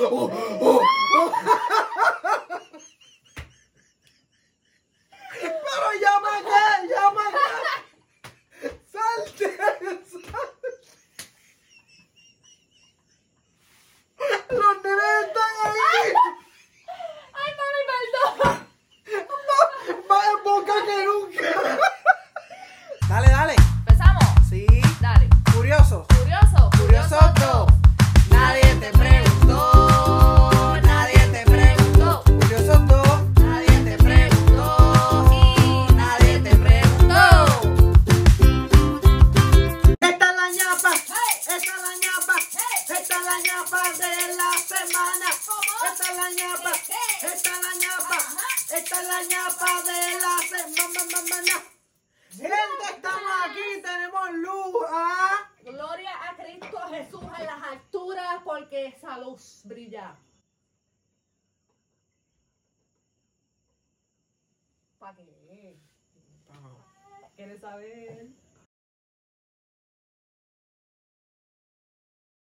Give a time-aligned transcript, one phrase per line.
[0.00, 0.87] oh, oh,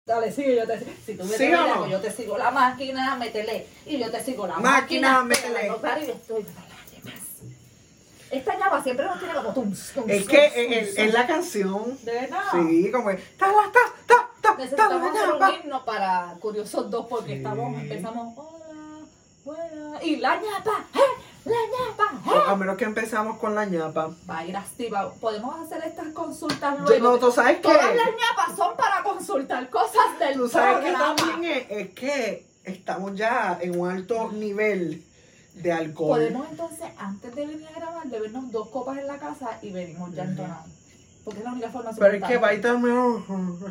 [0.05, 0.91] Dale, sigue, yo te sigo.
[1.03, 1.87] Si tú me ¿Sí o no?
[1.87, 3.65] yo te sigo la máquina, métele.
[3.87, 5.49] Y yo te sigo la Máquina, máquina.
[5.51, 5.73] métele.
[5.81, 6.45] claro, y estoy-
[8.29, 11.97] Esta llama siempre nos tiene como tum, tum, Es que es, es la canción.
[12.03, 12.43] ¿De verdad?
[12.51, 13.35] Sí, como es.
[13.37, 15.51] Ta, la, ta, ta, ta, ta, Necesitamos la hacer un ñapa.
[15.63, 17.37] himno para Curiosos 2 porque Sí.
[17.37, 19.05] estamos, empezamos, hola,
[19.43, 20.99] buena, y la ñapa, ¡eh!
[21.45, 22.51] La ñapa.
[22.51, 24.09] A menos que empezamos con la ñapa.
[24.29, 27.03] Va a ir así, va- podemos hacer estas consultas luego.
[27.11, 27.95] no, tú sabes Todas que.
[27.95, 33.15] las ñapas son para consultar cosas del Tú sabes que también es, es que estamos
[33.15, 35.03] ya en un alto nivel
[35.53, 36.17] de alcohol.
[36.17, 40.13] Podemos entonces, antes de venir a grabar, bebernos dos copas en la casa y venimos
[40.15, 40.65] ya entonados.
[41.23, 43.23] Porque es la única forma de Pero es que va y también.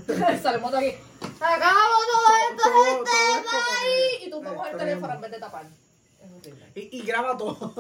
[0.43, 0.97] Salimos de aquí.
[1.41, 4.27] Acabamos todo esto, Todo-.
[4.27, 5.67] Y tú tomas el teléfono en vez de tapar.
[6.75, 7.75] Y, y graba todo.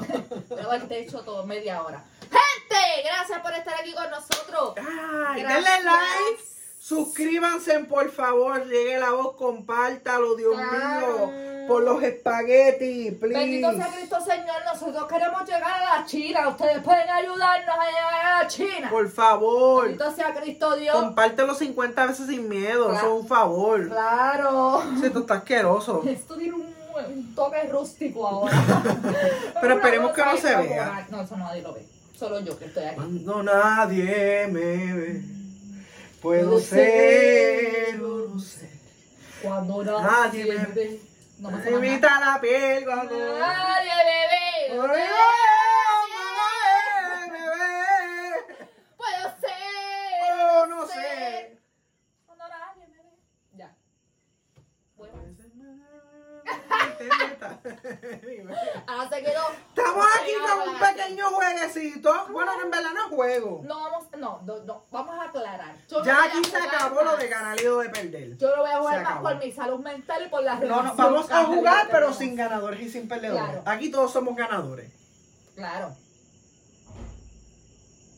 [0.48, 2.04] Pero bueno, te he hecho todo media hora.
[2.20, 4.74] Gente, gracias por estar aquí con nosotros.
[4.78, 6.42] Ay, denle like.
[6.78, 8.66] Suscríbanse, por favor.
[8.66, 11.26] Llegue la voz, compártalo, Dios Claro.
[11.28, 11.64] mío.
[11.66, 13.86] Por los espaguetis, Bendito sea.
[13.88, 16.48] Cristo Señor, nosotros queremos llegar a la China.
[16.50, 18.90] Ustedes pueden ayudarnos a llegar a la China.
[18.90, 19.84] Por favor.
[19.84, 20.94] Bendito sea Cristo Dios.
[20.94, 22.90] Compártelo 50 veces sin miedo.
[22.90, 22.98] Claro.
[23.06, 23.88] Eso es un favor.
[23.88, 24.82] Claro.
[25.00, 26.02] Si tú estás asqueroso.
[26.06, 26.74] Esto tiene un,
[27.08, 28.54] un toque rústico ahora.
[29.60, 31.06] Pero esperemos que no se vea.
[31.10, 31.86] No, eso nadie lo ve.
[32.18, 32.94] Solo yo que estoy aquí.
[32.96, 35.22] Cuando nadie me ve,
[36.22, 38.70] puedo ser no ser.
[39.42, 41.00] Cuando Nadie me- ve.
[41.40, 44.76] No me sé invita la piel cuando Nadie me ve.
[44.76, 45.04] Cuando Nadie
[47.10, 48.56] nadie me ve.
[48.96, 50.22] Puedo ser.
[50.40, 51.58] Oh, no sé.
[52.24, 53.10] Cuando nadie me ve.
[53.56, 53.74] Ya.
[54.96, 55.14] Bueno.
[58.86, 59.42] Ahora se quedó.
[59.68, 62.26] Estamos aquí con un pequeño jueguecito.
[62.30, 63.62] Bueno, que en verdad no juego.
[63.64, 65.74] No vamos, no, no, no, vamos a aclarar.
[65.88, 68.36] Yo Ya aquí se acabó lo de ganar y lo de perder.
[68.36, 70.94] Yo lo voy a jugar más por mi salud mental y por la No, no,
[70.94, 73.42] vamos a jugar, pero sin ganadores y sin perdedores.
[73.44, 73.62] Claro.
[73.64, 74.90] Aquí todos somos ganadores.
[75.54, 75.96] Claro.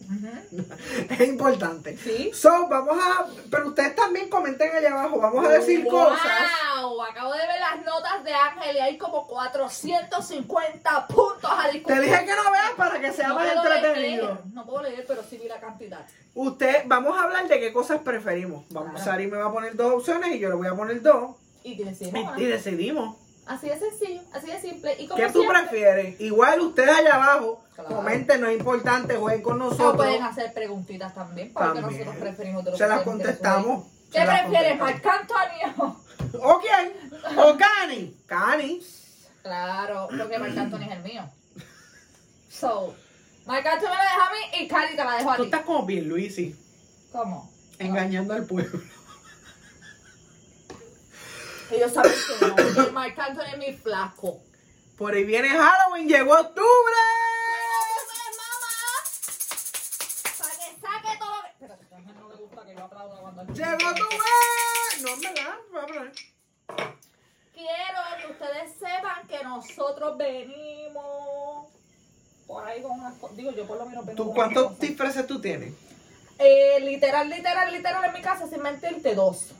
[1.10, 1.96] Es importante.
[1.96, 2.30] Sí.
[2.34, 3.26] So, vamos a.
[3.50, 5.18] Pero ustedes también comenten allá abajo.
[5.20, 6.20] Vamos a decir wow, cosas.
[7.10, 12.00] Acabo de ver las notas de Ángel y hay como 450 puntos a Te discutir.
[12.00, 14.26] dije que no veas para que sea No más entretenido.
[14.26, 16.00] leer, no puedo leer, pero sí vi la cantidad.
[16.34, 18.64] Usted, vamos a hablar de qué cosas preferimos.
[18.70, 19.04] Vamos, Claro.
[19.04, 21.36] Sari me va a poner dos opciones y yo le voy a poner dos.
[21.64, 23.16] Y y decidimos.
[23.46, 24.96] Así de sencillo, así de simple.
[24.98, 26.20] Y como ¿Qué tú siempre, prefieres?
[26.20, 27.96] Igual ustedes allá abajo, Claro.
[27.96, 29.96] comenten, no es importante, jueguen con o nosotros.
[29.96, 32.00] pueden hacer preguntitas también, porque También.
[32.00, 33.84] nosotros preferimos de lo Se las contestamos.
[34.12, 35.02] ¿Qué las prefieres, contestamos.
[35.04, 35.96] Marc Antonio?
[36.42, 37.38] ¿O quién?
[37.38, 38.16] ¿O Cani?
[38.26, 38.82] Cani.
[39.42, 41.22] Claro, porque Marc Antonio es el mío.
[42.50, 42.94] So,
[43.46, 45.48] Marc Antonio me la deja a mí y Cari te la dejo a Tú ti.
[45.48, 46.56] estás como bien, Luisi,
[47.12, 47.50] ¿Cómo?
[47.78, 48.80] engañando al pueblo.
[51.70, 54.40] Ellos saben que no, Marc Antonio es mi flaco.
[54.96, 56.94] Por ahí viene Halloween, llegó octubre.
[63.54, 64.26] Llegó octubre.
[65.02, 66.12] No, en verdad, voy a hablar.
[67.52, 71.68] Quiero que ustedes sepan que nosotros venimos
[72.46, 73.36] por ahí con unas cosas.
[73.36, 75.72] Digo, yo por lo menos vengo ¿Tú con cuántos disfraces tú tienes?
[76.38, 79.52] Eh, literal, literal, literal en mi casa, sin mentirte, dos.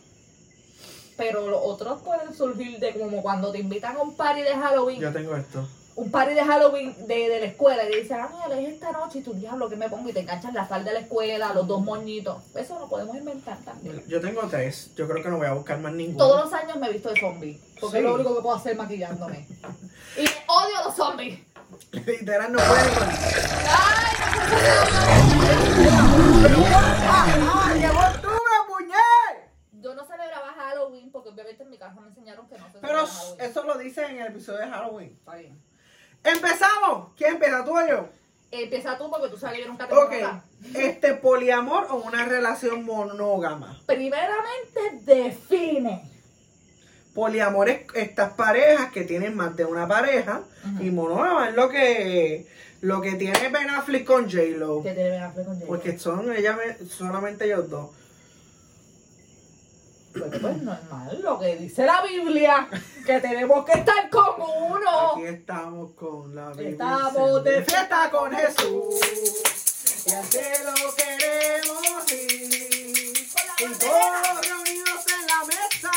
[1.16, 5.00] Pero los otros pueden surgir de como cuando te invitan a un party de Halloween.
[5.00, 5.66] Yo tengo esto.
[5.94, 8.92] un party de Halloween de, de la escuela y te dicen, ah, no, es esta
[8.92, 11.54] noche y tu diablo que me pongo y te enganchan la sal de la escuela,
[11.54, 12.42] los dos moñitos.
[12.54, 14.02] Eso lo podemos inventar también.
[14.06, 14.90] Yo tengo tres.
[14.94, 16.18] Yo creo que no voy a buscar más ninguno.
[16.18, 17.98] Todos los años me he visto de zombie, porque Sí.
[17.98, 19.46] es lo único que puedo hacer maquillándome.
[20.18, 21.40] Y odio los zombies.
[21.92, 23.08] Literal no pueden con.
[23.08, 24.06] ¡Ay,
[26.68, 27.74] ¡Ah!
[27.74, 28.94] ¡Llegó tú, me puñé!
[29.82, 33.04] Yo no celebraba Halloween porque obviamente en mi casa me enseñaron que no se Pero
[33.38, 35.16] eso lo dice en el episodio de Halloween.
[35.19, 35.58] Está bien.
[36.25, 37.12] ¡Empezamos!
[37.16, 38.08] ¿Quién empieza, tú o yo?
[38.50, 40.12] Empieza tú porque tú sabes que yo nunca te Ok.
[40.75, 43.81] Este, poliamor o una relación monógama.
[43.87, 46.10] Primeramente, define.
[47.14, 50.42] Poliamor es estas parejas que tienen más de una pareja.
[50.81, 52.46] Y monógama es lo que,
[52.81, 54.82] lo que tiene Ben Affleck con J-Lo.
[54.82, 55.69] ¿Qué tiene Ben Affleck con J-Lo?
[55.69, 56.58] Porque son ella,
[56.88, 57.90] solamente ellos dos.
[60.18, 62.68] Pues, pues normal, lo que dice la Biblia,
[63.04, 65.12] que tenemos que estar con uno.
[65.12, 66.70] Aquí estamos con la Biblia.
[66.70, 68.94] Estamos de fiesta con Jesús.
[70.06, 73.12] Y al cielo queremos ir.
[73.58, 75.92] Y todos reunidos en la mesa.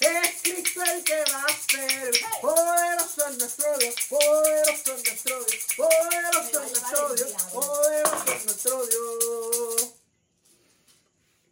[0.00, 2.10] Es Cristo el que va a ser.
[2.42, 3.94] Poderoso es nuestro Dios.
[4.08, 5.66] Poderoso es nuestro Dios.
[5.76, 7.32] Poderoso es nuestro Dios.
[7.52, 9.94] Poderoso es nuestro Dios.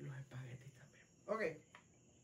[0.00, 1.06] Los espaguetis también.
[1.26, 1.67] Ok.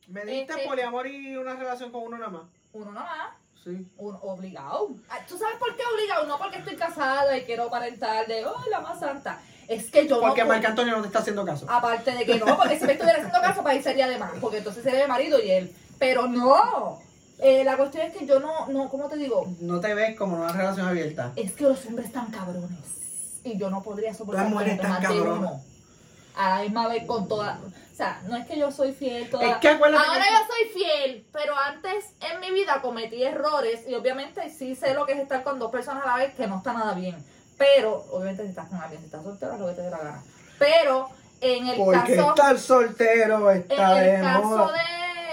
[0.08, 2.42] ¿Me diste Este- poliamor y una relación con uno nada más?
[2.72, 3.30] Uno nomás,
[3.62, 3.86] Sí.
[3.96, 4.90] uno obligado.
[5.08, 6.26] Ah, ¿Tú sabes por qué obligado?
[6.26, 9.40] No porque estoy casada y quiero aparentar de, oh, la más santa.
[9.66, 10.48] Es que yo Porque no...
[10.48, 11.64] Marc Antonio no te está haciendo caso.
[11.70, 14.32] Aparte de que no, porque si me estuviera haciendo caso, para ahí sería de más,
[14.40, 15.74] porque entonces sería de marido y él.
[15.98, 16.98] Pero no.
[17.38, 19.46] Eh, la cuestión es que yo no, no, ¿cómo te digo?
[19.60, 21.32] No te ves como una relación abierta.
[21.34, 23.40] Es que los hombres están cabrones.
[23.42, 25.60] Y yo no podría soportar Las mujeres están más uno.
[26.36, 27.60] A la misma vez con toda.
[27.92, 29.48] O sea, no es que yo soy fiel toda.
[29.48, 33.82] Es que acuérdate Ahora que- yo soy fiel, pero antes en mi vida cometí errores
[33.86, 36.46] y obviamente sí sé lo que es estar con dos personas a la vez, que
[36.48, 37.16] no está nada bien.
[37.56, 39.98] Pero, obviamente si estás con alguien, si estás soltero, es lo que te dé la
[39.98, 40.22] gana.
[40.58, 41.08] Pero
[41.40, 42.28] en el Porque caso.
[42.30, 44.72] estar soltero En está de el caso moda.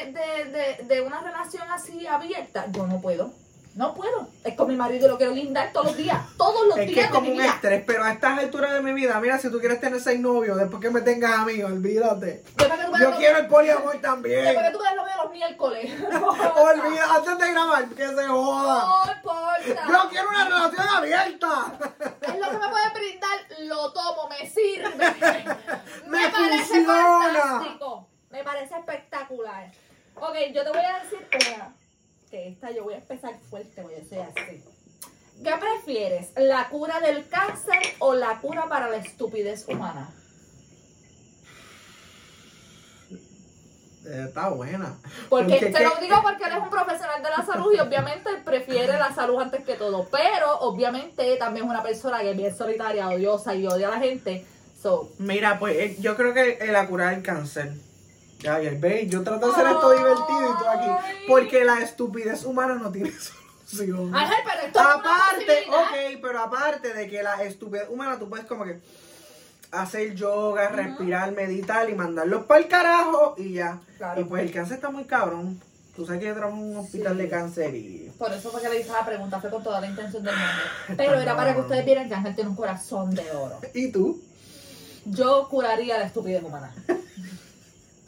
[0.03, 3.31] de, de, de, de una relación así abierta, yo no puedo.
[3.73, 4.27] No puedo.
[4.43, 6.19] Es con mi marido y lo quiero lindar todos los días.
[6.37, 7.53] Todos los Es que días es de como mi un vida.
[7.53, 10.57] estrés, pero a estas alturas de mi vida, mira, si tú quieres tener seis novios,
[10.57, 12.43] después que me tengas a mí, olvídate.
[12.57, 12.69] Que
[12.99, 14.43] Yo quiero el poliamor también.
[14.43, 15.91] Después que tú veas lo veo los miércoles.
[16.03, 18.87] Olvida, antes de grabar, que se joda.
[19.05, 19.87] No importa.
[19.87, 21.73] Yo quiero una relación abierta.
[22.21, 24.89] Es lo que me puede brindar, lo tomo, me sirve.
[26.07, 27.39] Me parece funciona.
[27.41, 28.07] fantástico.
[28.29, 29.71] Me parece espectacular.
[30.15, 31.20] Ok, yo te voy a decir.
[32.71, 34.63] Yo voy a empezar fuerte, voy a decir así.
[35.43, 36.31] ¿Qué prefieres?
[36.35, 40.09] ¿La cura del cáncer o la cura para la estupidez humana?
[44.05, 44.95] Eh, Está buena.
[45.29, 48.29] Porque Porque te lo digo porque él es un profesional de la salud y obviamente
[48.43, 50.07] prefiere la salud antes que todo.
[50.11, 53.99] Pero obviamente también es una persona que es bien solitaria, odiosa y odia a la
[53.99, 54.45] gente.
[54.81, 57.71] So, Mira, pues eh, yo creo que eh, la cura del cáncer.
[58.49, 60.89] Ay, ay, ve, yo trato de hacer esto divertido y tú aquí.
[61.27, 63.11] Porque la estupidez humana no tiene
[63.65, 64.13] solución.
[64.15, 65.81] Ángel, pero esto es una Aparte, posibilidad.
[65.81, 68.79] ok, pero aparte de que la estupidez humana, tú puedes como que
[69.71, 73.79] hacer yoga, respirar, meditar y mandarlos para el carajo y ya.
[73.97, 74.19] Claro.
[74.21, 75.61] Y pues el cáncer está muy cabrón.
[75.95, 77.21] Tú sabes que yo trabajo en un hospital Sí.
[77.21, 78.11] de cáncer y.
[78.17, 80.97] Por eso fue que le hice la pregunta, fue con toda la intención del mundo.
[80.97, 83.59] Pero era para que ustedes vieran que Ángel tiene un corazón de oro.
[83.73, 84.19] ¿Y tú?
[85.05, 86.73] Yo curaría la estupidez humana.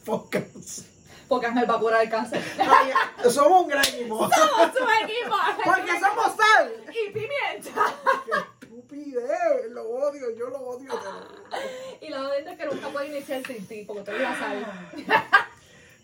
[0.04, 0.86] Focus.
[1.28, 2.44] Porque Ángel va a curar el cáncer.
[2.60, 2.92] Ay,
[3.30, 4.18] somos un gran equipo.
[4.30, 5.36] Somos su equipo.
[5.63, 6.74] Porque somos sal.
[6.89, 7.96] Y pimienta.
[8.25, 9.72] Qué estupidez.
[9.72, 10.89] Lo odio, yo lo odio.
[10.89, 12.08] te lo.
[12.08, 14.66] Y la verdad es que nunca puede iniciar sin ti, porque tú ya sabes.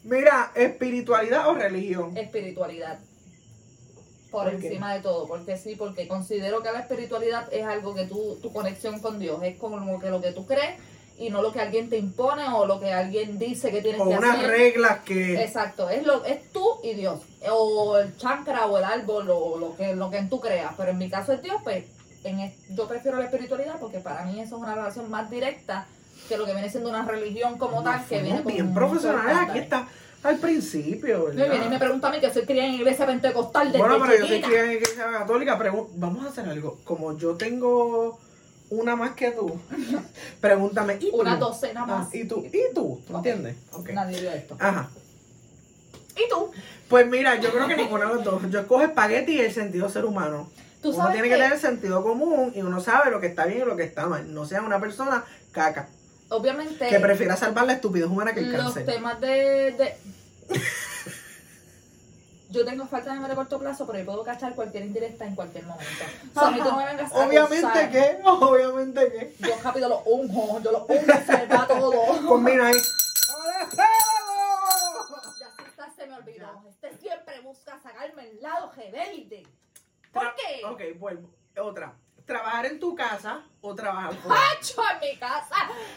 [0.03, 2.17] Mira, espiritualidad o religión.
[2.17, 3.00] Espiritualidad.
[4.31, 4.67] Por ¿Por qué?
[4.67, 8.53] encima de todo, porque sí, porque considero que la espiritualidad es algo que tú, tu
[8.53, 10.79] conexión con Dios, es como que lo que tú crees
[11.19, 14.09] y no lo que alguien te impone o lo que alguien dice que tienes O
[14.09, 14.49] que unas hacer.
[14.49, 15.41] reglas que.
[15.43, 17.19] Exacto, es lo es tú y Dios,
[17.51, 20.97] o el chancra o el árbol o lo que lo que tú creas, pero en
[20.97, 21.83] mi caso es Dios, pues
[22.23, 25.85] en es- yo prefiero la espiritualidad porque para mí eso es una relación más directa
[26.27, 29.38] que lo que viene siendo una religión como tal que viene con bien profesionales.
[29.49, 29.88] Aquí está
[30.21, 31.79] al principio, Me viene y me ¿verdad?
[31.79, 34.65] pregunta a mí que soy criada en iglesia pentecostal desde Bueno, pero yo soy criada
[34.65, 35.57] en iglesia católica.
[35.57, 36.77] Pregun- Vamos a hacer algo.
[36.83, 38.19] Como yo tengo
[38.71, 39.59] una más que tú,
[40.41, 40.97] pregúntame.
[40.99, 41.17] ¿y tú?
[41.21, 42.07] Una docena más.
[42.07, 42.45] Ah, ¿Y tú?
[42.45, 43.01] ¿Y tú?
[43.07, 43.25] ¿Tú Ok.
[43.25, 43.55] entiendes?
[43.93, 44.55] Nadie vio esto.
[44.59, 44.89] Ajá.
[46.15, 46.51] ¿Y tú?
[46.88, 48.41] Pues mira, yo creo que ninguno de los dos.
[48.49, 50.49] Yo escojo espagueti y el sentido ser humano.
[50.81, 53.45] Tú uno sabes tiene que que- tener sentido común y uno sabe lo que está
[53.45, 54.33] bien y lo que está mal.
[54.33, 55.88] No sea una persona caca
[56.29, 58.85] Obviamente que prefiera salvar la estupidez humana que el los cáncer.
[58.85, 59.27] temas de,
[59.77, 59.97] de-
[62.49, 65.35] yo tengo falta de memoria a corto plazo, pero yo puedo cachar cualquier indirecta en
[65.35, 66.03] cualquier momento.
[66.35, 69.47] O sea, a mí tú no me vengas a Obviamente que, obviamente que.
[69.47, 72.37] Yo rápido lo unjo, yo lo unjo, se va todo.
[72.39, 72.81] Mira ahí.
[75.39, 76.63] Ya se está, se me olvidó.
[76.69, 79.45] Este siempre busca sacarme el lado rebelde.
[80.11, 80.65] ¿Por qué?
[80.65, 81.29] Ok, vuelvo.
[81.61, 81.93] Otra.
[82.29, 84.39] ¿Trabajar en tu casa o trabajar fuera?
[84.39, 85.55] ¡Tacho en mi casa!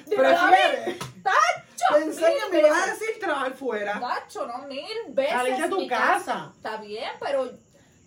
[0.08, 0.98] ¿Prefieres?
[1.22, 1.84] ¡Tacho!
[1.92, 4.00] Pensé que me mil ibas a decir trabajar fuera.
[4.00, 5.32] Tacho, no, mil veces.
[5.34, 6.50] Salir de tu mi casa.
[6.56, 7.50] Está bien, pero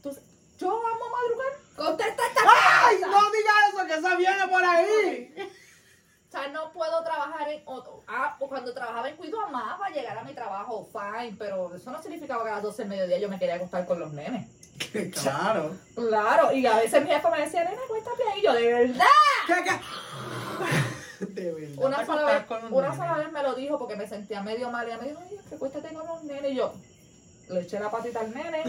[0.01, 0.17] tú-
[0.57, 1.53] yo amo madrugar.
[1.75, 2.97] Contesta esta ¡Ay!
[2.97, 3.21] pregunta.
[3.21, 5.35] No digas eso, que esa viene por ahí.
[6.35, 8.03] O sea, no puedo trabajar en otro.
[8.09, 12.01] Ah, pues cuando trabajaba en Cuido amaba llegar a mi trabajo, fine, pero eso no
[12.01, 14.45] significaba que a las 12 del mediodía yo me quería acostar con los nenes.
[15.21, 15.71] Claro.
[15.95, 18.39] Claro, y a veces mi jefe me decía, nena, acuéstate ahí.
[18.39, 19.05] Y yo, de verdad.
[19.47, 21.25] ¿Qué, qué?
[21.41, 21.85] De verdad.
[21.85, 24.85] Una sola, vez, una sola vez me lo dijo porque me sentía medio mal.
[24.85, 26.51] Y ella me dijo, ay, que acuéstate con los nenes.
[26.51, 26.73] Y yo
[27.47, 28.63] le eché la patita al nene.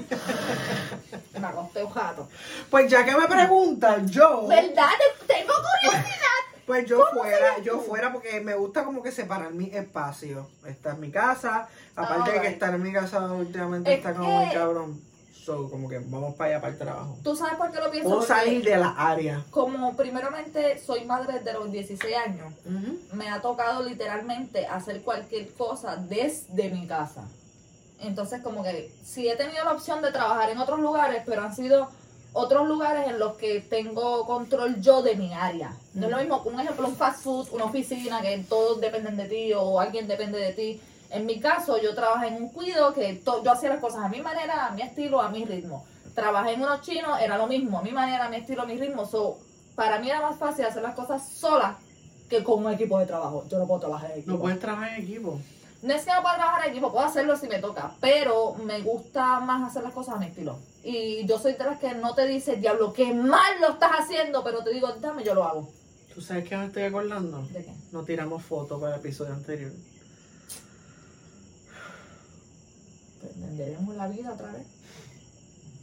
[1.34, 2.28] y me acosté un jato.
[2.70, 4.46] Pues ya que me preguntan, yo.
[4.46, 4.90] ¿Verdad?
[5.26, 6.55] Te- Tengo curiosidad.
[6.66, 10.50] Pues yo fuera, yo fuera porque me gusta como que separar mi espacio.
[10.66, 14.28] Esta es mi casa, aparte de que estar en mi casa últimamente Es está como
[14.30, 15.00] muy que- cabrón.
[15.44, 17.18] So, como que vamos para allá para el trabajo.
[17.22, 18.08] ¿Tú sabes por qué lo pienso?
[18.08, 19.44] Puedo Porque salir de la área.
[19.50, 22.52] Como primeramente soy madre desde los 16 años,
[23.12, 27.28] me ha tocado literalmente hacer cualquier cosa desde mi casa.
[28.00, 31.54] Entonces, como que sí he tenido la opción de trabajar en otros lugares, pero han
[31.54, 31.90] sido
[32.38, 35.74] otros lugares en los que tengo control yo de mi área.
[35.94, 39.24] No es lo mismo, un ejemplo, un fast food, una oficina, que todos dependen de
[39.24, 40.80] ti o alguien depende de ti.
[41.08, 44.20] En mi caso, yo trabajé en un cuido que yo hacía las cosas a mi
[44.20, 45.86] manera, a mi estilo, a mi ritmo.
[46.14, 48.76] Trabajé en unos chinos, era lo mismo, a mi manera, a mi estilo, a mi
[48.76, 49.06] ritmo.
[49.06, 49.38] So,
[49.74, 51.78] para mí era más fácil hacer las cosas sola
[52.28, 53.44] que con un equipo de trabajo.
[53.48, 54.32] Yo no puedo trabajar en equipo.
[54.32, 55.40] No puedes trabajar en equipo.
[55.82, 58.80] No es que no pueda trabajar en equipo, puedo hacerlo si me toca, pero me
[58.80, 60.58] gusta más hacer las cosas a mi estilo.
[60.88, 64.44] Y yo soy de las que no te dice, diablo, qué mal lo estás haciendo,
[64.44, 65.68] pero te digo, dame, yo lo hago.
[66.14, 67.42] ¿Tú sabes qué me estoy acordando?
[67.48, 67.72] ¿De qué?
[67.90, 69.72] No tiramos fotos para el episodio anterior.
[73.20, 74.64] Prenderemos la vida otra vez.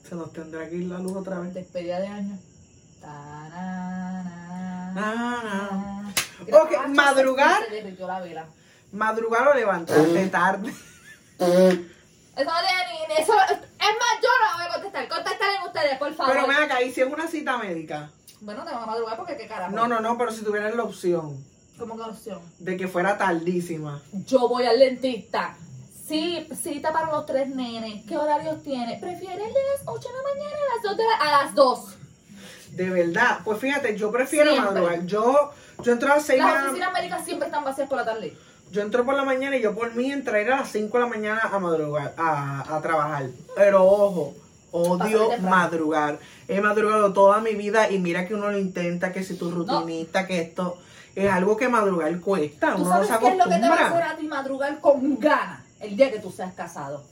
[0.08, 1.54] Se nos tendrá que ir la luz otra vez.
[1.54, 2.40] Despedida de año.
[6.46, 7.66] Gracias, Ok, madrugar.
[7.68, 8.48] Se derritió la vela.
[8.94, 10.74] Madrugar o levantarte tarde.
[12.36, 13.22] Eso no tiene ni...
[13.22, 15.08] Eso, es más, yo no voy a contestar.
[15.08, 16.34] Contesten ustedes, por favor.
[16.34, 18.10] Pero ven acá, ¿y si es una cita médica?
[18.42, 19.72] Bueno, tengo que madrugar porque qué carajo.
[19.72, 21.44] No, no, no, pero si tuvieras la opción
[21.78, 22.42] ¿Cómo que opción?
[22.60, 24.02] de que fuera tardísima.
[24.26, 25.56] Yo voy al dentista.
[26.08, 28.04] Sí, cita para los tres nenes.
[28.06, 28.98] ¿Qué horarios tiene?
[29.00, 31.16] ¿Prefiere el de las 8 de la mañana a las 2 de la...
[31.16, 31.80] A las 2.
[32.72, 34.72] De verdad, pues fíjate, yo prefiero Siempre.
[34.72, 35.06] madrugar.
[35.06, 38.00] Yo, yo entro a las 6 de Las la oficinas médicas siempre están vacías por
[38.00, 38.36] la tarde.
[38.74, 41.08] Yo entro por la mañana y yo por mí entraría a las 5 de la
[41.08, 43.28] mañana a madrugar, a, a trabajar.
[43.56, 44.34] Pero ojo,
[44.72, 46.18] odio madrugar.
[46.48, 50.26] He madrugado toda mi vida y mira que uno lo intenta, que si tu rutinista,
[50.26, 50.80] que esto
[51.16, 52.74] es algo que madrugar cuesta.
[52.76, 54.28] ¿Tú Uno no sabes se qué es lo que te va a hacer a ti
[54.28, 57.04] madrugar con ganas el día que tú seas casado?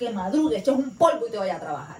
[0.00, 1.98] Que madrugues, eches un polvo y te vaya a trabajar.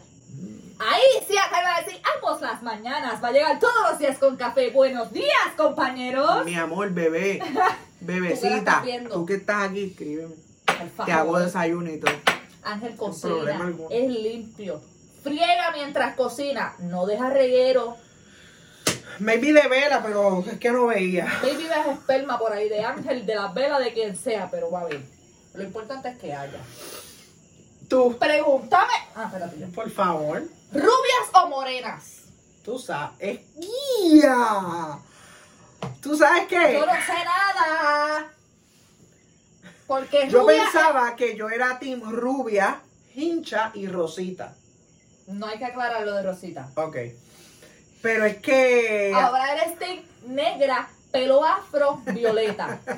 [0.81, 3.23] Ahí sí, acá va a decir, ambos las mañanas.
[3.23, 4.71] Va a llegar todos los días con café.
[4.71, 6.45] Buenos días, compañeros.
[6.45, 7.69] Mi amor, bebé, ¿Tú qué la
[8.00, 10.35] bebecita, tú que estás aquí, escríbeme.
[11.05, 12.12] Te hago desayuno y todo.
[12.62, 14.81] Ángel cocina, es limpio.
[15.23, 17.97] Friega mientras cocina, no deja reguero.
[19.21, 21.25] Maybe de vela, pero es que no veía.
[21.43, 24.83] Baby ves esperma por ahí de Ángel, de la vela, de quien sea, pero va
[24.83, 25.00] a ver.
[25.55, 26.61] Lo importante es que haya.
[27.88, 28.93] Tú, Pregúntame.
[29.17, 29.57] Ah, espérate.
[29.75, 32.14] por favor, ¿Rubias o morenas?
[32.62, 33.40] tú sabes.
[34.23, 34.99] ¡Ya!
[36.00, 36.75] ¿Tú sabes qué?
[36.75, 38.30] Yo no sé nada.
[39.87, 42.80] Porque Yo rubia pensaba que yo era team rubia,
[43.14, 44.54] hincha y rosita.
[45.28, 46.70] No hay que aclarar lo de Rosita.
[46.75, 46.97] Ok.
[48.00, 49.12] Pero es que.
[49.14, 52.80] Ahora eres team negra, pelo afro, violeta.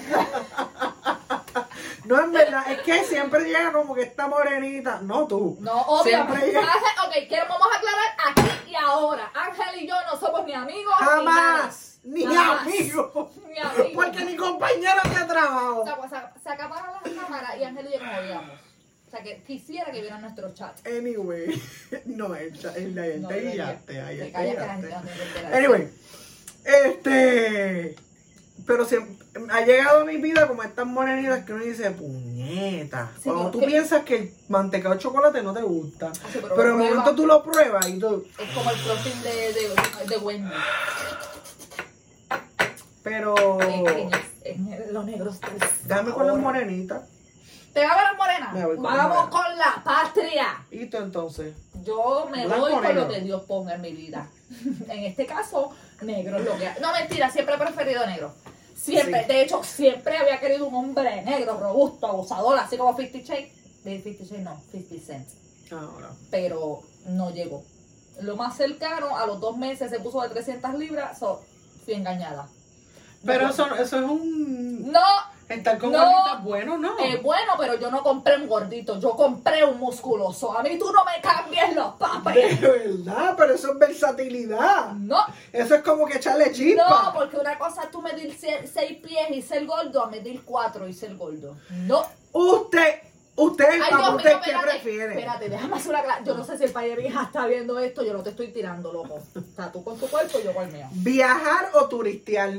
[2.04, 5.00] No es verdad, es que siempre llega como que esta morenita.
[5.02, 5.56] No tú.
[5.60, 6.40] No, obviamente.
[6.40, 6.74] Siempre llega.
[7.06, 9.30] Ok, quiero, vamos a aclarar aquí y ahora.
[9.34, 10.94] Ángel y yo no somos ni amigos.
[10.98, 11.86] Jamás.
[11.86, 12.66] Ni Jamás.
[12.66, 13.30] amigo.
[13.48, 13.90] Ni amigos.
[13.94, 15.80] Porque ni compañero de trabajo.
[15.80, 18.60] O sea, pues, se, se acabaron las cámaras y Ángel y yo nos odiamos.
[19.06, 20.86] O sea, que quisiera que vieran nuestro chat.
[20.86, 21.60] Anyway.
[22.06, 24.94] No, el, el, el, No, te guiaste, ahí Te guiaste.
[25.52, 25.88] Anyway,
[26.64, 27.96] este.
[28.66, 29.16] Pero siempre,
[29.50, 33.10] ha llegado a mi vida como estas morenitas que uno dice, puñeta.
[33.16, 36.12] Sí, Cuando tú piensas que el mantecado de chocolate no te gusta.
[36.12, 36.94] Ah, sí, pero pero en prueba.
[36.94, 38.24] momento tú lo pruebas y tú.
[38.38, 40.54] Es como el frosting de, de, de Wendy.
[43.02, 43.60] Pero.
[43.60, 44.10] En,
[44.44, 45.38] en- en los negros.
[45.84, 47.02] Déjame con las morenitas.
[47.72, 48.52] ¿Te va con las morenas?
[48.52, 50.66] Me voy con las Vamos con la patria.
[50.72, 51.54] ¿Y tú entonces?
[51.84, 54.28] Yo me Blanco voy con lo que Dios ponga en mi vida.
[54.88, 55.70] en este caso,
[56.02, 56.68] negro es lo que...
[56.80, 58.34] No, mentira, siempre he preferido negro.
[58.76, 59.28] Siempre, Sí.
[59.28, 63.52] de hecho, siempre había querido un hombre negro, robusto, abusador, así como 50 Shades.
[63.84, 65.28] De 50 Shades no, 50 Cent.
[65.70, 66.08] Ahora.
[66.32, 67.62] Pero no llegó.
[68.22, 71.40] Lo más cercano, a los dos meses se puso de 300 libras, so,
[71.84, 72.48] fui engañada.
[73.24, 74.90] Pero eso, eso es un...
[74.92, 75.00] No,
[75.48, 75.98] Estar con No.
[75.98, 76.96] gorditas bueno, ¿no?
[77.00, 80.56] es bueno, pero yo no compré un gordito, yo compré un musculoso.
[80.56, 82.60] A mí tú no me cambies los De papeles.
[82.60, 84.92] verdad, pero eso es versatilidad.
[84.92, 85.18] No,
[85.52, 87.02] Eso es como que echarle chispa.
[87.06, 90.42] No, porque una cosa es tú medir se- seis pies y ser gordo a medir
[90.44, 91.56] cuatro y ser gordo.
[91.70, 92.04] No.
[92.32, 93.00] Usted,
[93.34, 94.68] usted, Ay, Dios ¿usted mío, qué espérate.
[94.70, 95.14] prefiere?
[95.14, 97.76] Espérate, déjame hacer una cla- Yo no sé si el país de vieja está viendo
[97.80, 99.14] esto, yo no te estoy tirando, loco.
[99.34, 100.86] O sea, tú con tu cuerpo y yo con el mío.
[100.92, 102.52] ¿Viajar o turistear?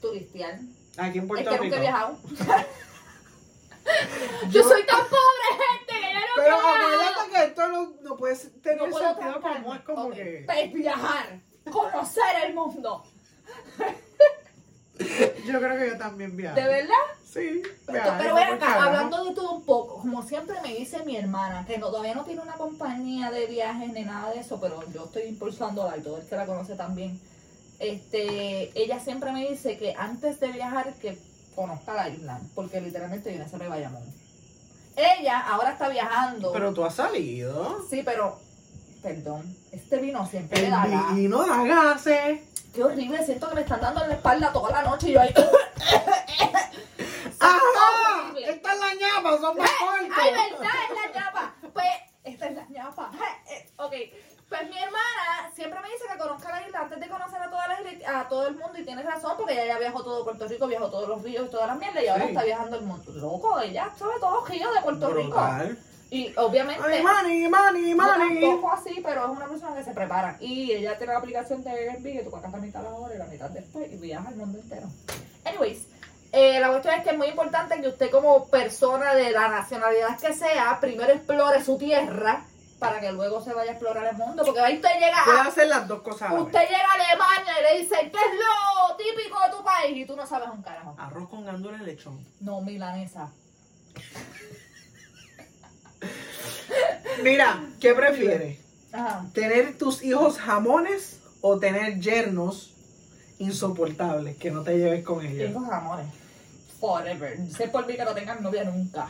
[0.00, 0.60] Turistial.
[0.98, 1.64] Aquí en Es Puerto que Rico.
[1.64, 2.18] nunca he viajado.
[4.50, 8.36] yo soy tan pobre, gente, que yo no Pero acuérdate que esto no, no puede
[8.36, 10.46] tener No puedo sentido como es como que...
[10.74, 13.04] viajar, conocer el mundo.
[14.98, 16.56] Yo creo que yo también viajo.
[16.56, 16.94] ¿De verdad?
[17.22, 17.60] Sí.
[17.84, 18.80] Pero, viajar, pero ven acá, carajo.
[18.82, 22.24] hablando de todo un poco, como siempre me dice mi hermana, que no, todavía no
[22.24, 26.16] tiene una compañía de viajes ni nada de eso, pero yo estoy impulsándola y todo
[26.16, 27.20] el que la conoce también.
[27.78, 31.18] Este, ella siempre me dice que antes de viajar que
[31.54, 34.02] conozca la isla, porque literalmente viene a ser de Bayamón.
[34.96, 36.52] Ella ahora está viajando.
[36.52, 37.84] Pero tú has salido.
[37.90, 38.38] sí, pero,
[39.02, 41.14] perdón, este vino siempre me da gas.
[41.14, 42.40] Vino da gases.
[42.74, 45.20] Qué horrible, siento que me están dando en la espalda toda la noche y yo
[45.20, 45.32] ahí.
[47.40, 48.32] ¡Ajá!
[48.46, 50.32] Esta es la ñapa, son más Ay, cortos.
[50.32, 51.54] verdad, es la ñapa.
[51.72, 51.86] Pues,
[52.24, 53.10] esta es la ñapa.
[53.50, 53.92] Eh, Ok,
[54.48, 57.66] pues mi hermana siempre me dice que conozca la isla antes de conocer a toda
[57.68, 60.46] la isla, a todo el mundo y tienes razón porque ella ya viajó todo Puerto
[60.46, 62.28] Rico, viajó todos los ríos y todas las mierdas y ahora Sí.
[62.30, 63.12] está viajando el mundo.
[63.12, 65.28] Loco, ella sabe todos los ríos de Puerto Rico.
[65.30, 65.78] Brutal.
[66.08, 66.82] Y obviamente...
[66.86, 68.40] Ay, money, money, money.
[68.40, 70.36] tampoco así, pero es una persona que se prepara.
[70.38, 73.14] Y ella tiene la aplicación de Airbnb que tú pagas la mitad a la hora
[73.16, 74.86] y la mitad después y viaja el mundo entero.
[75.44, 75.88] Anyways,
[76.30, 80.16] eh, la cuestión es que es muy importante que usted como persona de la nacionalidad
[80.20, 82.44] que sea, primero explore su tierra
[82.78, 84.44] para que luego se vaya a explorar el mundo.
[84.44, 86.68] Porque ahí usted llega Puede a, hacer las dos cosas a la usted vez.
[86.68, 89.96] llega a Alemania y le dicen, ¿qué es lo típico de tu país?
[89.96, 90.94] Y tú no sabes un carajo.
[90.98, 92.18] Arroz con gandules y lechón.
[92.40, 93.30] No, milanesa.
[97.22, 98.58] Mira, ¿qué prefieres?
[98.92, 99.24] Ajá.
[99.32, 102.72] ¿Tener tus hijos jamones o tener yernos
[103.38, 105.50] insoportables que no te lleves con ellos?
[105.50, 106.06] Hijos amores.
[106.78, 107.38] Forever.
[107.50, 109.08] Sé por mí que no tengan novia nunca.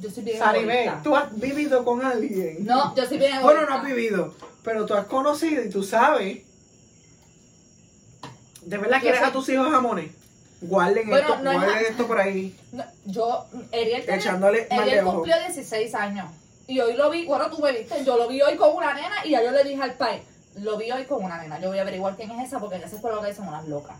[0.00, 0.90] Yo soy bien Saribé.
[1.02, 2.64] ¿tú has vivido con alguien?
[2.64, 3.42] No, yo soy bien egoísta.
[3.42, 4.34] Bueno, no has vivido,
[4.64, 6.38] pero tú has conocido y tú sabes.
[8.62, 10.10] ¿De verdad quieres a tus hijos jamones?
[10.62, 12.54] Guarden Bueno, esto, no guarden esto por ahí.
[12.72, 16.30] No, yo, Ariel, tiene- Echándole Ariel cumplió 16 años.
[16.66, 19.24] Y hoy lo vi, bueno, tú me viste, yo lo vi hoy con una nena
[19.24, 20.22] y ya yo le dije al pai,
[20.56, 21.58] lo vi hoy con una nena.
[21.60, 23.66] Yo voy a averiguar quién es esa porque en esa escuela lo que son unas
[23.66, 23.96] locas.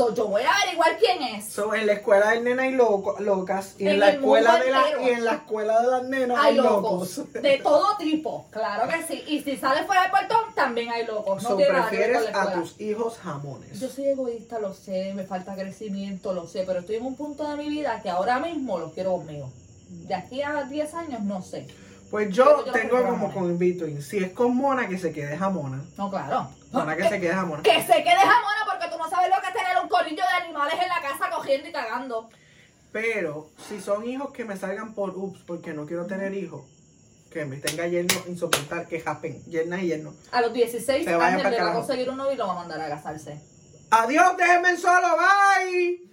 [0.00, 1.44] So, yo voy a averiguar quién es.
[1.52, 4.58] So, en la escuela del nena hay loco- locas y en, En la el escuela
[4.58, 7.18] de la, y en la escuela de las nenas hay locos.
[7.18, 7.32] locos.
[7.42, 9.22] De todo tipo, claro que sí.
[9.26, 11.42] Y si sales fuera del portón, también hay locos.
[11.42, 13.78] No So, prefieres a tus hijos jamones.
[13.78, 17.46] Yo soy egoísta, lo sé, me falta crecimiento, lo sé, pero estoy en un punto
[17.46, 19.50] de mi vida que ahora mismo los quiero conmigo.
[19.90, 21.66] De aquí a 10 años no sé.
[22.10, 24.02] Pues yo tengo como con between.
[24.02, 25.80] Si es con mona, que se quede jamona.
[25.96, 26.48] No, claro.
[26.72, 27.62] Mona que se quede jamona.
[27.62, 30.44] que se quede jamona porque tú no sabes lo que es tener un corillo de
[30.44, 32.28] animales en la casa cogiendo y cagando.
[32.92, 36.62] Pero si son hijos que me salgan por ups, porque no quiero tener hijos,
[37.30, 40.12] que me tenga yerno insoportable, que japen, yerna y yerno.
[40.32, 42.52] A los 16 Se vayan años le va a conseguir un novio y lo va
[42.54, 43.40] a mandar a casarse.
[43.92, 46.10] Adiós, déjenme solo, bye.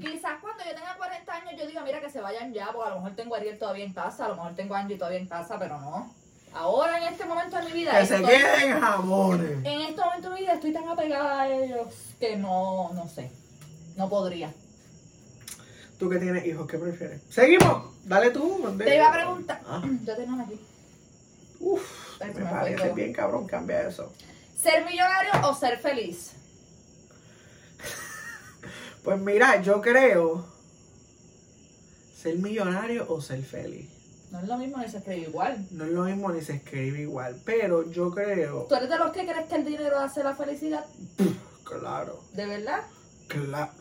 [0.00, 2.94] Quizás cuando yo tenga 40 años yo diga, mira que se vayan ya, porque a
[2.94, 5.18] lo mejor tengo a Ariel todavía en casa, a lo mejor tengo a Angie todavía
[5.20, 6.14] en casa, pero no.
[6.52, 9.50] Ahora en este momento de mi vida, Que se queden jamones.
[9.64, 13.30] en este momento de mi vida estoy tan apegada a ellos que no, no sé,
[13.96, 14.52] no podría.
[15.98, 17.20] Tú que tienes hijos, ¿qué prefieres?
[17.28, 17.94] Seguimos.
[18.04, 18.58] Dale tú.
[18.62, 18.84] mandé.
[18.86, 20.58] Te iba a preguntar, Ah, yo tengo una aquí.
[21.60, 24.12] uf, me parece bien cabrón, cambia eso.
[24.56, 26.32] ¿Ser millonario o ser feliz?
[29.04, 30.44] Pues mira, yo creo
[32.20, 33.88] ser millonario o ser feliz.
[34.30, 35.66] No es lo mismo ni se escribe igual.
[35.70, 39.10] No es lo mismo ni se escribe igual, pero yo creo, ¿Tú eres de los
[39.10, 40.84] que crees que el dinero hace la felicidad?
[41.64, 42.82] claro, ¿De verdad?
[43.28, 43.72] claro,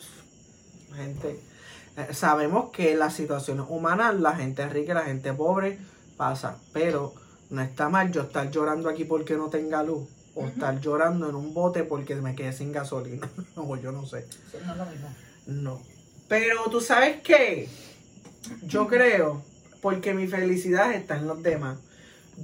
[0.95, 1.39] gente,
[1.97, 5.79] eh, sabemos que las situaciones humanas, la gente rica y la gente pobre
[6.17, 7.13] pasa, pero
[7.49, 11.35] no está mal yo estar llorando aquí porque no tenga luz o estar llorando en
[11.35, 14.85] un bote porque me quedé sin gasolina, o yo no sé, Eso no es lo
[14.85, 15.07] mismo.
[15.47, 15.81] no.
[16.27, 17.67] Pero tú sabes qué,
[18.63, 19.41] yo creo,
[19.81, 21.79] porque mi felicidad está en los demás.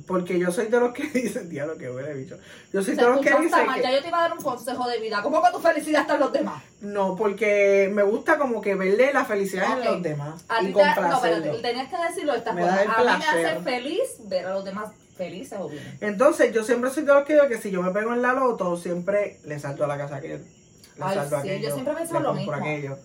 [0.07, 2.37] Porque yo soy de los que dicen, diablo que huele bicho.
[2.73, 4.87] Yo soy Se de los que dicen que, yo te iba a dar un consejo
[4.89, 5.21] de vida.
[5.21, 6.63] ¿Cómo que tu felicidad está en los demás?
[6.81, 9.85] no, porque me gusta como que verle la felicidad Ok.
[9.85, 12.81] en los demás A y te, no, espérate, tenías que decirlo de esta Me forma.
[12.81, 15.97] A mí me hace feliz ver a los demás felices o bien.
[16.01, 18.33] Entonces, yo siempre soy de los que digo que si yo me pego en la
[18.33, 20.43] loto, siempre le salto a la casa a aquel.
[20.43, 21.67] Le Ay, salto a sí, aquello.
[21.69, 22.53] yo siempre he pensado lo mismo.
[22.53, 22.97] aquello,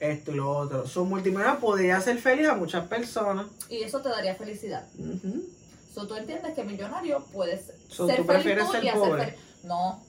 [0.00, 0.86] esto y lo otro.
[0.86, 3.46] Su multimillonario podría hacer feliz a muchas personas.
[3.68, 4.86] Y eso te daría felicidad.
[4.98, 5.44] Ujú.
[5.94, 9.00] So, tú entiendes que millonario puedes So, ser ¿tú feliz prefieres tú ser y hacer
[9.00, 9.24] pobre?
[9.24, 9.40] feliz.
[9.64, 10.02] No,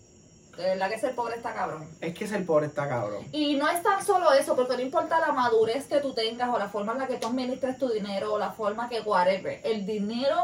[0.57, 1.87] verdad que ser pobre está cabrón.
[2.01, 3.23] Es que ser pobre está cabrón.
[3.31, 6.59] Y no es tan solo eso, porque no importa la madurez que tú tengas o
[6.59, 9.85] la forma en la que tú administres tu dinero o la forma que whatever, el
[9.85, 10.35] dinero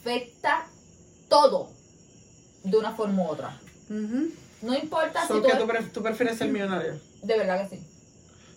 [0.00, 0.66] afecta
[1.28, 1.70] todo
[2.64, 3.58] de una forma u otra.
[3.88, 6.98] No importa So, si tú, que tú, pref- tú prefieres ser millonario.
[7.22, 7.86] De verdad que sí.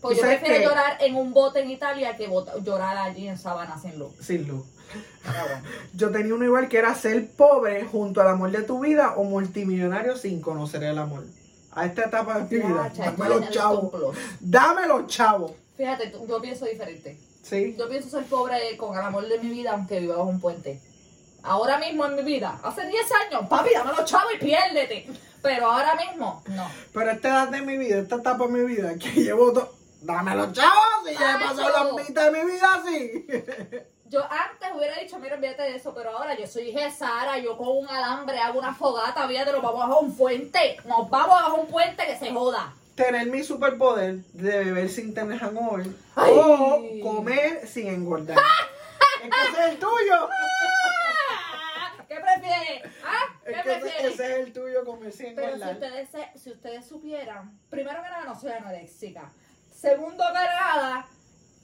[0.01, 3.37] Porque ¿Tú yo prefiero llorar en un bote en Italia que bota- llorar allí en
[3.37, 4.11] Sabana sin luz.
[4.19, 4.65] Sin luz.
[5.95, 9.23] Yo tenía uno igual que era ser pobre junto al amor de tu vida o
[9.23, 11.23] multimillonario sin conocer el amor.
[11.71, 12.91] A esta etapa de mi vida.
[12.95, 14.17] Dame los chavos.
[14.41, 15.53] Dame los chavos.
[15.77, 17.17] Fíjate, yo pienso diferente.
[17.41, 17.75] Sí.
[17.79, 20.79] Yo pienso ser pobre con el amor de mi vida, aunque viva bajo un puente.
[21.43, 25.09] Ahora mismo en mi vida, hace 10 años, papi, dame los chavos y piérdete.
[25.41, 26.71] Pero ahora mismo, no.
[26.93, 29.73] Pero esta edad de mi vida, esta etapa de mi vida, que llevo todo.
[30.01, 33.25] Dame los chavos, y ya he pasado la mitad de mi vida así.
[34.09, 37.39] Yo antes hubiera dicho, mira, olvídate de eso, pero ahora yo soy hija de Sara,
[37.39, 40.77] yo con un alambre hago una fogata, fíjate, nos vamos bajo un puente.
[40.85, 42.73] Nos vamos bajo un puente que se joda.
[42.95, 46.31] Tener mi superpoder de beber sin tener hangover Ay.
[46.31, 48.37] o comer sin engordar.
[49.23, 50.29] es que ese es el tuyo.
[52.13, 52.93] ¿Qué prefieres?
[53.03, 53.39] ¿Ah?
[53.43, 54.13] ¿Qué Es que prefieres?
[54.13, 58.09] ese es el tuyo, comer sin Pero si ustedes, se- si ustedes supieran, primero que
[58.09, 59.31] nada no soy anoréxica.
[59.75, 61.07] Segundo que nada,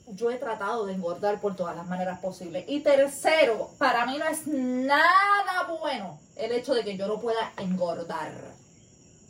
[0.08, 2.64] yo he tratado de engordar por todas las maneras posibles.
[2.66, 7.52] Y tercero, para mí no es nada bueno el hecho de que yo no pueda
[7.58, 8.32] engordar.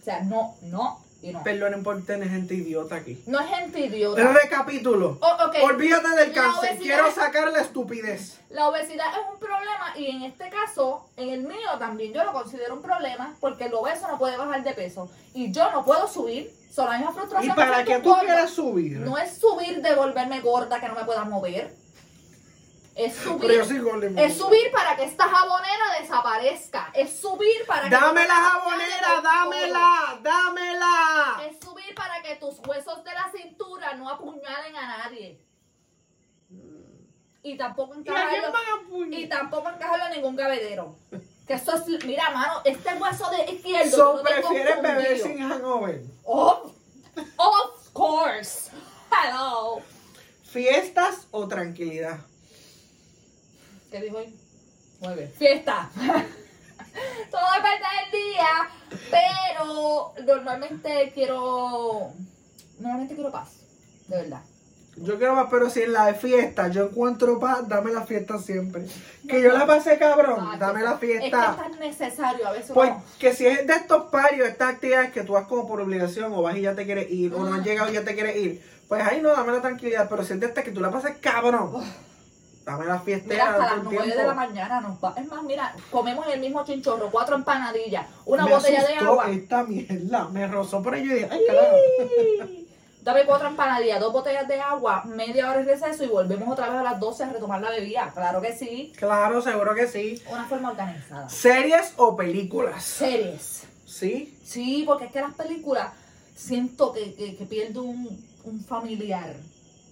[0.01, 1.43] O sea, no, no y no.
[1.43, 3.23] Perdonen por tener gente idiota aquí.
[3.27, 4.17] No es gente idiota.
[4.17, 5.19] Pero recapitulo.
[5.21, 5.65] Oh.
[5.65, 6.79] Olvídate del cáncer.
[6.79, 8.41] Quiero sacar la estupidez.
[8.51, 12.33] La obesidad es un problema y en este caso, en el mío también yo lo
[12.33, 16.09] considero un problema porque el obeso no puede bajar de peso y yo no puedo
[16.09, 16.51] subir.
[16.71, 18.99] Son la misma Y frustración para que tú quieras subir.
[18.99, 21.75] No es subir de volverme gorda que no me pueda mover.
[22.95, 24.13] Es Pero subir.
[24.17, 26.91] y Es subir para que esta jabonera desaparezca.
[26.93, 27.91] Es subir para que.
[27.91, 30.70] Dame la jabonera, dámela, dámela.
[32.01, 35.39] Para que tus huesos de la cintura no apuñalen a nadie.
[37.43, 40.97] Y tampoco ¿Y a quién encajarlo, y tampoco encajarlo en ningún gavedero.
[41.47, 43.97] Que eso es, mira, mano, este hueso de izquierdo.
[43.97, 46.03] So, prefieres beber sin hangover.
[46.25, 46.73] Of,
[47.37, 48.71] of course.
[49.11, 49.83] Hello.
[50.45, 52.21] ¿Fiestas o tranquilidad?
[53.91, 54.35] ¿Qué dijo hoy?
[55.01, 55.31] Nueve.
[55.37, 55.91] Fiesta.
[57.31, 62.13] Todo depende del día, pero normalmente quiero,
[62.79, 63.49] normalmente quiero paz,
[64.09, 64.41] de verdad.
[64.97, 68.39] Yo quiero más, pero si en la de fiesta yo encuentro paz, dame la fiesta
[68.39, 68.87] siempre.
[69.27, 71.51] Que yo la pasé cabrón, dame la Es que fiesta.
[71.53, 72.73] es tan necesario a veces.
[72.73, 76.33] Pues que si es de estos parios, estas actividades que tú vas como por obligación
[76.35, 77.65] o vas y ya te quieres ir, o no has Mm.
[77.65, 80.07] llegado y ya te quieres ir, pues ahí no, dame la tranquilidad.
[80.11, 81.73] Pero si es de estas que tú la pasas cabrón,
[82.65, 85.15] dame la fiesta Mira, hasta las el 9 de la mañana nos va.
[85.17, 89.31] Es más, mira, comemos el mismo chinchorro, cuatro empanadillas, una me botella de agua.
[89.31, 91.77] esta mierda, me rozó por ahí y dije, ay, carajo.
[93.03, 96.81] Dame cuatro empanadillas, dos botellas de agua, media hora de receso y volvemos otra vez
[96.81, 98.11] a las 12 a retomar la bebida.
[98.15, 98.93] Claro que sí.
[98.95, 100.23] Claro, seguro que sí.
[100.31, 101.27] Una forma organizada.
[101.31, 102.85] ¿Series o películas?
[102.85, 103.63] Series.
[103.87, 104.39] Sí.
[104.45, 105.93] Sí, porque es que las películas
[106.37, 109.35] siento que, que, que pierdo un, un familiar.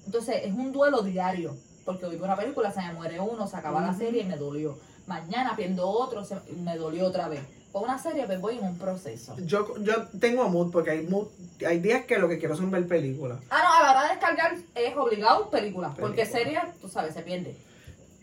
[0.04, 1.56] Entonces es un duelo diario.
[1.88, 4.36] Porque hoy veo una película, se me muere uno, se acaba la serie y me
[4.36, 4.76] dolió.
[5.06, 7.40] Mañana pierdo otro, se- me dolió otra vez.
[7.72, 9.34] Con una serie pues voy en un proceso.
[9.46, 11.28] Yo, yo tengo mood porque hay mood,
[11.66, 13.38] hay días que lo que quiero son ver películas.
[13.48, 15.94] Ah, no, a la hora de descargar es obligado película.
[15.98, 16.38] Porque Película.
[16.38, 17.56] serie, tú sabes, se pierde.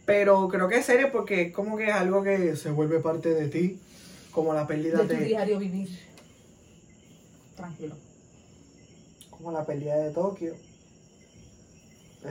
[0.06, 3.30] Pero creo que es serie porque es como que es algo que se vuelve parte
[3.30, 3.80] de ti.
[4.30, 5.90] Como la pérdida De tu de, diario vivir.
[7.56, 7.96] Tranquilo.
[9.32, 10.54] como la pérdida de Tokio.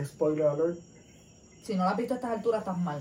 [0.05, 0.79] Spoiler alert.
[1.65, 3.01] Si no la has visto a estas alturas, estás mal.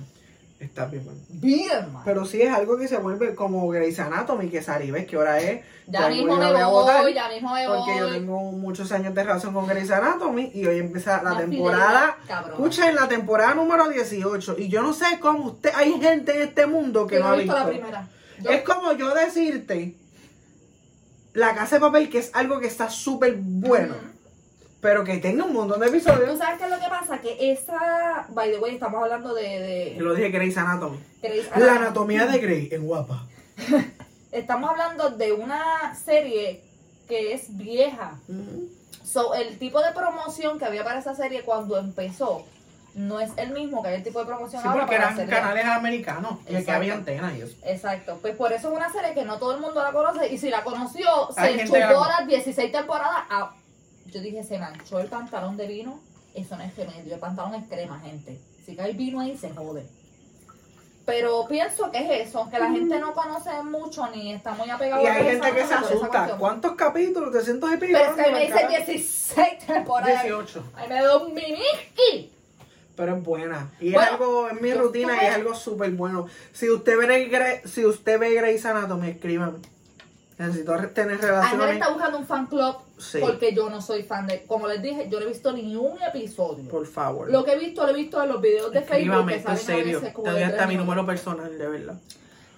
[0.60, 1.16] Está bien, man.
[1.30, 2.04] Bien mal.
[2.06, 5.40] Pero sí es algo que se vuelve como Grey's Anatomy, que Sari, ¿ves qué hora
[5.42, 5.62] es?
[5.88, 7.78] ya mismo voy me a votar, voy, ya mismo me voy.
[7.78, 11.40] Porque yo tengo muchos años de relación con Grey's Anatomy y hoy empieza la Una
[11.42, 12.18] temporada.
[12.48, 14.56] Escuchen, la temporada número 18.
[14.60, 15.72] Y yo no sé cómo usted.
[15.76, 17.68] Hay gente en este mundo que no no ha visto visto.
[17.70, 18.08] la primera.
[18.42, 19.96] Yo- Es como yo decirte.
[21.34, 23.96] La casa de papel, que es algo que está súper bueno.
[24.84, 26.38] Pero que tenga un montón de ¿Tú episodios.
[26.38, 27.20] sabes qué es lo que pasa?
[27.22, 29.94] Que esa, by the way, estamos hablando de...
[29.98, 31.00] Yo de lo dije Grey's Anatomy.
[31.22, 31.78] Grey's La Anatomy.
[31.78, 33.26] anatomía de Grey en guapa.
[34.34, 36.62] Estamos hablando de una serie
[37.08, 38.20] que es vieja.
[39.06, 42.44] So, el tipo de promoción que había para esa serie cuando empezó
[42.96, 45.24] no es el mismo que hay el tipo de promoción Sí, ahora porque para la
[45.24, 46.40] eran canales americanos.
[46.48, 46.72] Y Exacto.
[46.74, 47.56] había antenas y eso.
[47.66, 50.38] Exacto, pues por eso es una serie que no todo el mundo la conoce y
[50.38, 53.24] si la conoció, Hay se que la chupó las 16 temporadas.
[53.30, 53.52] a-
[54.14, 56.00] yo dije, se manchó el pantalón de vino,
[56.36, 58.40] eso no es remedio, el pantalón es crema, gente.
[58.66, 59.86] Si cae vino ahí, se jode.
[61.06, 65.04] Pero pienso que es eso, que la gente no conoce mucho ni está muy apegada
[65.04, 66.38] Y a hay esa gente que se asusta.
[66.38, 67.32] ¿Cuántos capítulos?
[67.32, 68.00] 300 y pico.
[68.00, 70.24] Pero es me dice Cada- 16 temporadas.
[70.24, 70.64] 18.
[70.76, 72.32] Ay, me da un miniski.
[72.96, 73.70] Pero es buena.
[73.82, 76.28] Y Bueno, es algo, en mi rutina y es algo súper bueno.
[76.54, 79.58] Si usted ve Gre- si usted ve Grey's Anatomy, escríbame.
[80.38, 81.74] Necesito tener relaciones.
[81.74, 83.20] está buscando un fan club Sí.
[83.20, 84.44] porque yo no soy fan de.
[84.44, 86.70] Como les dije, yo no he visto ni un episodio.
[86.70, 87.30] Por favor.
[87.30, 89.58] Lo que he visto, lo he visto en los videos de Facebook que en salen
[89.58, 89.98] serio.
[89.98, 91.96] a veces Te doy hasta mi número personal, de verdad.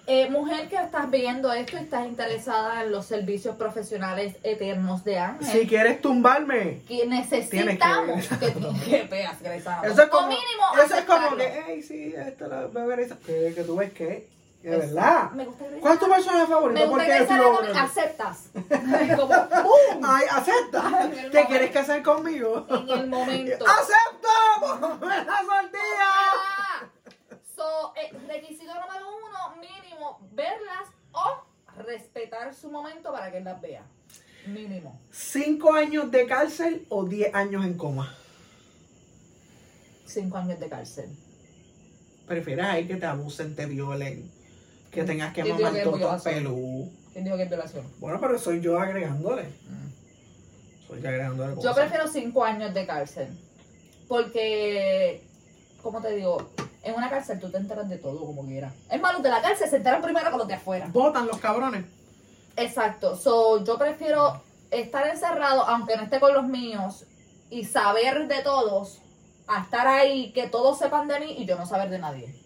[0.08, 5.18] Eh, mujer que estás viendo esto y estás interesada en los servicios profesionales eternos de
[5.18, 5.48] Ángel.
[5.48, 6.82] Si quieres tumbarme.
[6.86, 9.36] que necesitamos que que, que, veas.
[9.42, 11.38] Eso es como, o mínimo eso es como aceptarlo.
[11.38, 12.72] que, hey, sí, esto lo.
[13.26, 14.28] Que, que tú ves que,
[14.62, 15.30] de verdad.
[15.30, 16.92] Me gusta Grey's ¿Cuál es tu personaje favorito?
[16.96, 18.50] Me aceptas.
[20.02, 21.04] Ay, acepta.
[21.04, 22.66] En el ¿Te quieres casar conmigo?
[22.68, 23.64] En el momento.
[23.66, 24.98] ¡Acepto!
[24.98, 26.10] ¡Ponme la sortilla!
[26.10, 26.84] Ah,
[27.54, 31.42] So, eh, requisito número uno, mínimo, verlas o
[31.82, 33.82] respetar su momento para que las vea.
[34.46, 35.00] Mínimo.
[35.10, 38.14] ¿Cinco años de cárcel o diez años en coma?
[40.04, 41.10] Cinco años de cárcel.
[42.26, 44.30] ¿Prefieres ahí que te abusen, te violen?
[44.96, 46.34] Que tengas que ¿Quién dijo mamar violación?
[46.34, 46.90] pelú.
[47.12, 47.84] ¿Quién dijo que es violación?
[47.98, 49.44] Bueno, pero soy yo agregándole.
[50.88, 53.28] Soy yo agregándole Yo prefiero cinco años de cárcel.
[54.08, 55.22] Porque,
[55.82, 56.48] como te digo,
[56.82, 58.72] en una cárcel tú te enteras de todo como quieras.
[58.90, 60.88] Es más, los de la cárcel se enteran primero que los de afuera.
[60.90, 61.84] Votan los cabrones.
[62.56, 63.16] Exacto.
[63.16, 67.04] So, yo prefiero estar encerrado, aunque no esté con los míos,
[67.50, 69.02] y saber de todos,
[69.46, 72.45] a estar ahí, que todos sepan de mí y yo no saber de nadie.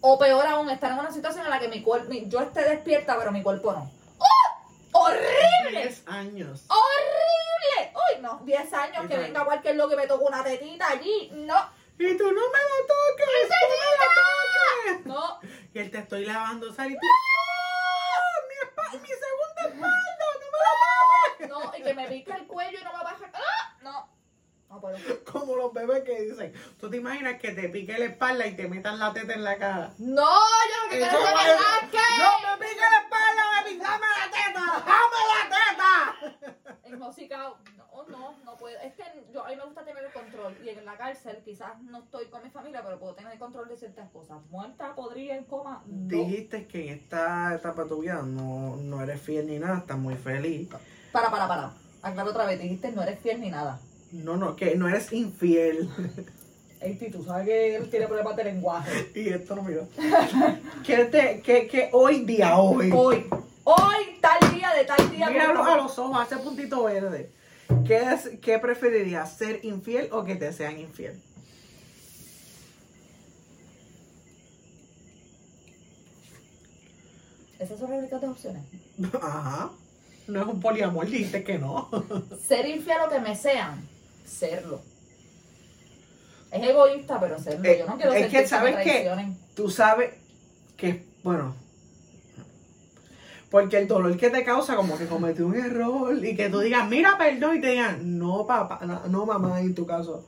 [0.00, 3.16] O peor aún, estar en una situación en la que mi cuerpo, yo esté despierta,
[3.18, 3.90] pero mi cuerpo no.
[4.18, 5.02] ¡Oh!
[5.06, 5.82] ¡Horrible!
[5.82, 6.64] Diez años.
[6.68, 7.92] ¡Horrible!
[7.94, 8.40] ¡Uy, no!
[8.44, 11.30] 10 años que venga cualquier loco y me toque una tetita allí.
[11.34, 11.56] No,
[11.98, 13.48] Y tú no me la toques.
[13.50, 15.06] ¡No me la toques!
[15.06, 15.40] no.
[15.74, 17.00] Y él te estoy lavando sal y tú.
[17.02, 18.92] ¡Ah!
[18.92, 19.88] Mi, mi segunda espalda,
[20.20, 20.72] no me la
[21.36, 21.48] toques.
[21.48, 23.25] No, y que me pique el cuello y no me baja.
[24.84, 25.14] ¡Ah!
[25.32, 28.68] Como los bebés que dicen, tú te imaginas que te pique la espalda y te
[28.68, 29.92] metan la teta en la cara.
[29.98, 32.18] No, yo lo que quiero es que me.
[32.18, 33.78] ¡No me pique la espalda, baby!
[33.78, 34.84] ¡Dame la teta!
[34.86, 36.56] ¡Dame la teta!
[36.86, 37.36] En música,
[37.76, 38.78] no, no, no puedo.
[38.78, 40.56] Es que yo, a mí me gusta tener el control.
[40.64, 43.68] Y en la cárcel, quizás no estoy con mi familia, pero puedo tener el control
[43.68, 44.38] de ciertas cosas.
[44.50, 46.08] Muerta, podría, en coma, no.
[46.08, 49.98] Dijiste que en esta etapa de tu vida no, no eres fiel ni nada, estás
[49.98, 50.68] muy feliz.
[51.10, 51.72] Para, para, para.
[52.02, 53.80] Aclaro otra vez, dijiste no eres fiel ni nada.
[54.24, 55.88] No, no, que no eres infiel.
[56.80, 59.10] Ey, tú sabes que él tiene problemas de lenguaje.
[59.14, 59.82] y esto no mira.
[60.84, 62.90] que, te, que, que hoy día, hoy.
[62.94, 63.26] Hoy,
[63.64, 65.30] hoy, tal día de tal día.
[65.30, 67.30] Míralo a los ojos, a ese puntito verde.
[67.86, 71.20] ¿Qué, es, ¿Qué preferirías, ser infiel o que te sean infiel?
[77.58, 78.62] Esas son las únicas dos opciones.
[79.22, 79.70] Ajá.
[80.28, 81.88] No es un poliamor, dijiste que no.
[82.46, 83.88] Ser infiel o que me sean,
[84.26, 84.80] serlo.
[86.50, 87.68] Es egoísta, pero serlo.
[87.68, 89.38] Eh, Yo no quiero es ser que, me ¿sabes traicionen.
[89.54, 90.14] Tú sabes
[90.76, 91.54] que, bueno,
[93.50, 96.88] porque el dolor que te causa como que cometí un error y que tú digas,
[96.88, 100.26] mira, perdón, y te digan, no, papá, no, no, mamá, en tu caso.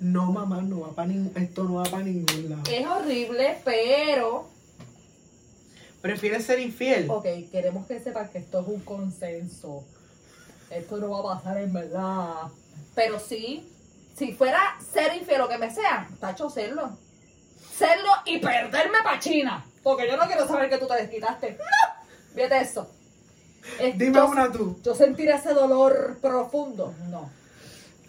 [0.00, 2.62] No, mamá, no va para ningún, esto no va para ningún lado.
[2.70, 4.48] Es horrible, pero
[6.00, 7.10] ¿Prefieres ser infiel?
[7.10, 9.84] Ok, queremos que sepan que esto es un consenso.
[10.70, 12.34] Esto no va a pasar en verdad.
[12.94, 13.70] Pero sí,
[14.16, 16.96] si fuera ser infiel o que me sean, tacho, serlo.
[17.76, 19.64] Serlo y perderme pa' China.
[19.82, 21.52] Porque yo no quiero saber que tú te desquitaste.
[21.52, 22.34] ¡No!
[22.34, 22.90] Fíjate eso.
[23.78, 24.80] Es- Dime yo, una tú.
[24.82, 26.94] Yo sentir ese dolor profundo.
[27.08, 27.30] No.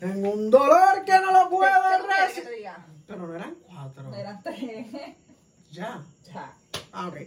[0.01, 2.43] En un dolor que no lo puedo ¿Qué tú quieres que resistir.
[2.45, 2.85] te diga?
[3.05, 4.13] Pero no eran cuatro.
[4.15, 4.87] Eran tres.
[5.71, 6.01] Ya.
[6.23, 6.53] ya.
[6.91, 7.17] Ah, ok.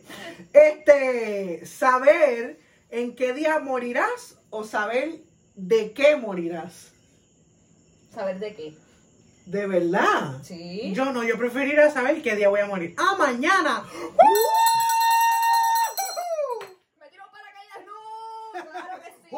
[0.52, 2.58] Este, saber
[2.90, 5.22] en qué día morirás o saber
[5.54, 6.91] de qué morirás.
[8.12, 8.76] ¿Saber de qué?
[9.46, 10.42] ¿De verdad?
[10.42, 10.92] Sí.
[10.94, 12.94] Yo no, yo preferiría saber qué día voy a morir.
[12.98, 13.84] ¡Ah, mañana!
[13.90, 14.18] ¡Uh!
[17.00, 17.48] ¡Me tiro para
[17.86, 18.70] ¡No!
[18.70, 19.36] ¡Claro que sí!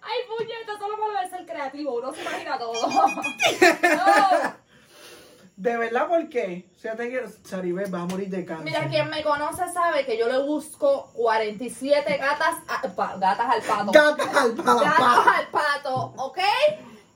[0.00, 0.78] ¡Ay, puñeta!
[0.78, 2.88] Solo por ser creativo uno se imagina todo.
[2.88, 4.57] no.
[5.58, 6.70] ¿De verdad por qué?
[6.76, 7.28] O sea, te quiero...
[7.44, 8.64] Saribel va a morir de cáncer.
[8.64, 13.62] Mira, quien me conoce sabe que yo le busco 47 gatas, a- pa- gatas al
[13.62, 13.90] pato.
[13.90, 14.78] Gatas al pato.
[14.78, 16.38] Gatos al pato, ¿ok?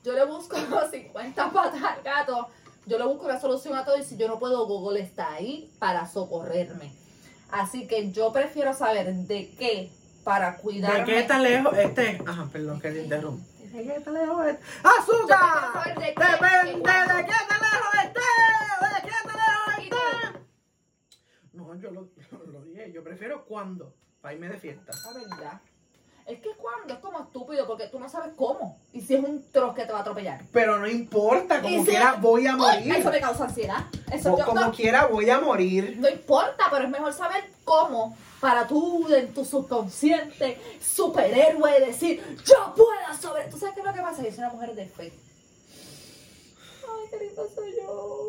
[0.03, 0.57] Yo le busco
[0.91, 2.47] 50 patas al gato.
[2.85, 5.71] Yo le busco una solución a todo y si yo no puedo, Google está ahí
[5.79, 6.91] para socorrerme.
[7.49, 9.89] Así que yo prefiero saber de qué
[10.25, 10.99] para cuidarme.
[10.99, 12.21] ¿De qué tan lejos este?
[12.27, 13.41] Ajá, perdón que te interrumpo.
[13.71, 14.63] ¿De qué tan lejos este?
[14.83, 15.95] ¡Azúcar!
[15.95, 17.62] Depende de qué tan
[21.73, 22.07] No, yo lo,
[22.51, 22.91] lo dije.
[22.91, 23.93] Yo prefiero cuando.
[24.21, 24.91] Para irme de fiesta.
[25.05, 25.61] La verdad.
[26.25, 28.79] Es que cuando es como estúpido porque tú no sabes cómo.
[28.93, 30.41] Y si es un troz que te va a atropellar.
[30.53, 32.95] Pero no importa, como si- quiera voy a Ay, morir.
[32.95, 33.85] Eso me causa ansiedad.
[34.09, 35.97] Eso O yo- como no, quiera voy a morir.
[35.99, 42.73] no importa, pero es mejor saber cómo para tú en tu subconsciente superhéroe decir yo
[42.73, 43.49] puedo sobre.
[43.49, 44.23] ¿Tú sabes qué es lo que pasa?
[44.23, 45.11] Yo soy una mujer de fe.
[46.87, 48.27] Ay, qué lindo soy yo.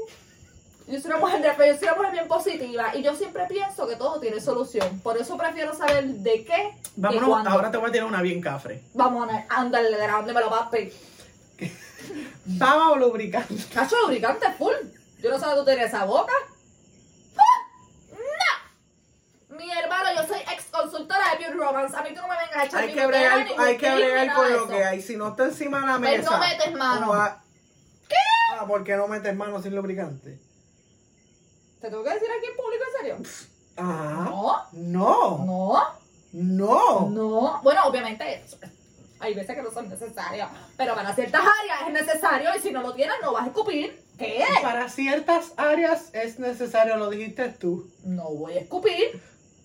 [0.87, 3.47] Yo soy una mujer de fe, yo soy una mujer bien positiva y yo siempre
[3.49, 5.01] pienso que todo tiene solución.
[5.01, 8.83] Por eso prefiero saber de qué Vámonos, ahora te voy a tirar una bien cafre.
[8.93, 10.93] Vamos a andarle de me lo papi.
[12.45, 13.47] Vamos a lubricar.
[13.73, 14.75] Cacho lubricante full.
[15.21, 16.35] Yo no sé dónde tú tienes esa boca.
[18.13, 19.57] ¡No!
[19.57, 21.97] Mi hermano, yo soy ex consultora de Beauty Romance.
[21.97, 24.53] A mí tú no me vengas a echar Hay que bregar, hay que bregar con
[24.53, 25.01] lo que hay.
[25.01, 26.31] Si no está encima de la mesa.
[26.31, 27.13] no metes mano.
[27.15, 30.39] Ah, ¿por qué no metes mano sin lubricante?
[31.85, 33.17] ¿Te tengo que decir aquí en público en serio?
[33.77, 34.25] Ah.
[34.73, 35.45] No, No.
[35.45, 35.97] no,
[36.33, 37.11] No.
[37.11, 37.61] no.
[37.63, 38.43] Bueno, obviamente
[39.21, 42.81] hay veces que no son necesarias, pero para ciertas áreas es necesario y si no
[42.81, 44.03] lo tienes no vas a escupir.
[44.19, 44.43] ¿Qué?
[44.63, 47.87] Para ciertas áreas es necesario, lo dijiste tú.
[48.03, 49.21] No voy a escupir.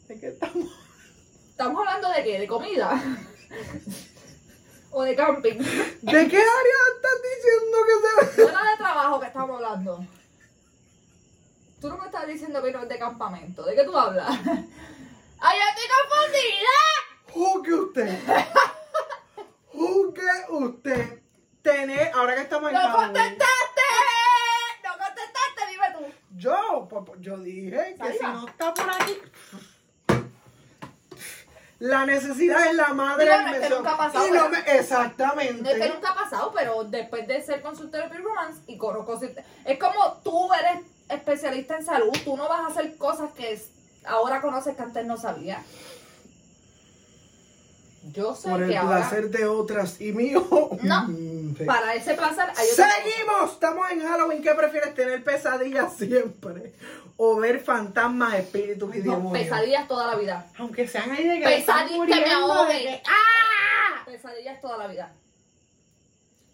[0.09, 0.67] ¿De qué estamos?
[1.51, 2.37] ¿Estamos hablando de qué?
[2.41, 3.01] ¿De comida?
[4.91, 5.57] ¿O de camping?
[5.57, 10.05] ¿De qué área estás diciendo que se era de trabajo que estamos hablando.
[11.81, 13.63] Tú no me estás diciendo que no es de campamento.
[13.63, 14.27] ¿De qué tú hablas?
[15.41, 16.77] ¡Ay, yo estoy confundida!
[17.31, 18.19] Juzgue usted.
[19.73, 21.19] Juzgue usted.
[21.61, 23.81] Tener, ahora que estamos en ¡No Halloween, contestaste!
[24.83, 25.61] ¡No contestaste!
[25.71, 26.13] Dime tú.
[26.37, 29.17] Yo, pues, pues, yo dije que si no está por aquí.
[31.79, 34.65] La necesidad es la madre del bueno, es que nunca ha pasado, Y no ¿verdad?
[34.65, 35.61] me- exactamente.
[35.63, 39.17] No es que nunca ha pasado, pero después de ser consultor de Romance y conozco...
[39.63, 40.81] Es como tú eres
[41.33, 42.11] especialista en salud.
[42.23, 43.59] Tú no vas a hacer cosas que
[44.05, 45.63] ahora conoces que antes no sabías.
[48.13, 48.97] Yo sé Por el que ahora...
[49.01, 50.45] placer de otras y mío.
[50.83, 51.07] No.
[51.57, 51.65] Sí.
[51.65, 52.67] Para ese placer hay.
[52.67, 54.41] Seguimos, estamos en Halloween.
[54.41, 56.73] ¿Qué prefieres tener pesadillas siempre?
[57.17, 59.43] O ver fantasmas, espíritus y No, demonios.
[59.43, 60.45] pesadillas toda la vida.
[60.57, 64.03] Aunque sean ahí de que Pesadillas que me que- ¡Ah!
[64.05, 65.11] Pesadillas toda la vida.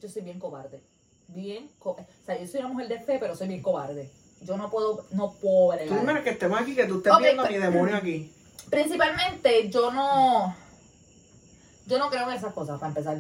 [0.02, 0.82] Yo soy bien cobarde.
[1.28, 4.10] Bien co- O sea, yo soy una mujer de fe, pero soy bien cobarde.
[4.46, 7.48] Yo no puedo, no puedo Tú menos que estemos aquí, que tú estés viendo a
[7.48, 8.32] pe- mi demonio aquí.
[8.70, 10.56] Principalmente, yo no.
[11.88, 13.18] Yo no creo en esas cosas, para empezar.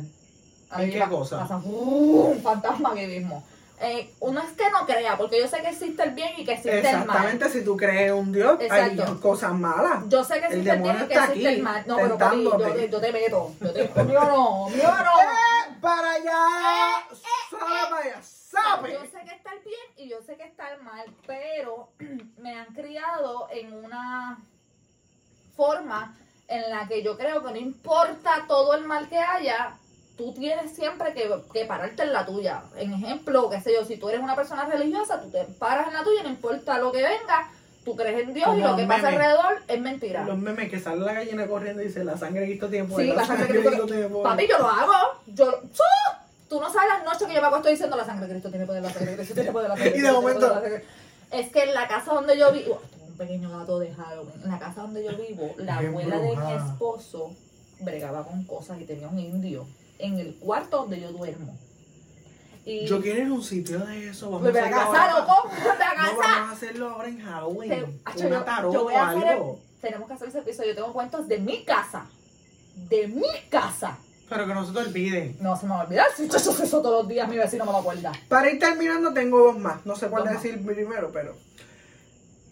[0.70, 1.40] A ¿En qué pa- cosa?
[1.40, 3.44] pasa, uh, un fantasma aquí mismo.
[3.82, 6.54] Eh, uno es que no crea, porque yo sé que existe el bien y que
[6.54, 6.94] existe el mal.
[7.02, 10.04] Exactamente, si tú crees en un Dios, hay cosas malas.
[10.08, 11.84] Yo sé que El existe el, bien demonio y que existe aquí, el mal.
[11.86, 13.52] No, pero papi, yo, yo te meto.
[13.60, 15.20] Yo te, mío no, mío no.
[15.22, 15.78] ¡Eh!
[15.82, 16.36] ¡Para allá!
[17.52, 18.22] ¡Sabe para allá!
[18.92, 21.90] Yo sé que está el bien y yo sé que está el mal, pero
[22.38, 24.40] me han criado en una
[25.56, 26.16] forma
[26.48, 29.78] en la que yo creo que no importa todo el mal que haya,
[30.18, 32.64] tú tienes siempre que, que pararte en la tuya.
[32.78, 35.94] En ejemplo, qué sé yo, si tú eres una persona religiosa, tú te paras en
[35.94, 37.50] la tuya, no importa lo que venga,
[37.84, 40.24] tú crees en Dios y lo que pasa alrededor es mentira.
[40.26, 43.08] Los memes que sale la gallina corriendo y dice la sangre Cristo tiene poder.
[43.08, 43.86] Sí, la sangre de Cristo.
[43.86, 44.24] tiene poder.
[44.24, 44.94] Papi, yo lo hago.
[45.28, 45.84] Yo, ¡Sú!
[46.56, 48.66] Tú no sabes las noches que yo me acuesto diciendo la sangre de Cristo tiene
[48.66, 50.62] poder, la sangre de Cristo tiene poder, la sangre Y de momento-
[51.32, 54.52] Es que en la casa donde yo vivo, tengo un pequeño gato de Halloween, en
[54.52, 57.32] la casa donde yo vivo, la abuela de mi esposo
[57.82, 59.68] bregaba con cosas y tenía un indio
[60.00, 61.58] en el cuarto donde yo duermo.
[62.64, 64.30] Y Yo quiero ir a un sitio de eso.
[64.32, 67.70] Vamos a loco, a No, vamos a hacerlo ahora en Halloween.
[67.70, 67.84] Te-
[68.26, 69.60] Una yo- tarot yo voy o a hacer algo.
[69.82, 70.70] Tenemos que hacer ese episodio.
[70.70, 72.06] Yo tengo cuentos de mi casa.
[72.76, 73.98] De mi casa.
[74.30, 75.36] Pero que no se te olvide.
[75.40, 76.08] No se me va a olvidar.
[76.16, 78.12] Si yo hago eso todos los días, mi vecino me lo acuerda.
[78.28, 79.86] Para ir terminando, tengo dos más.
[79.86, 80.42] No sé cuál Dos más.
[80.44, 81.36] decir primero, pero.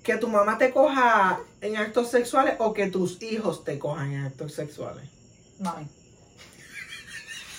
[0.03, 4.25] Que tu mamá te coja en actos sexuales o que tus hijos te cojan en
[4.25, 5.05] actos sexuales.
[5.59, 5.87] Mami.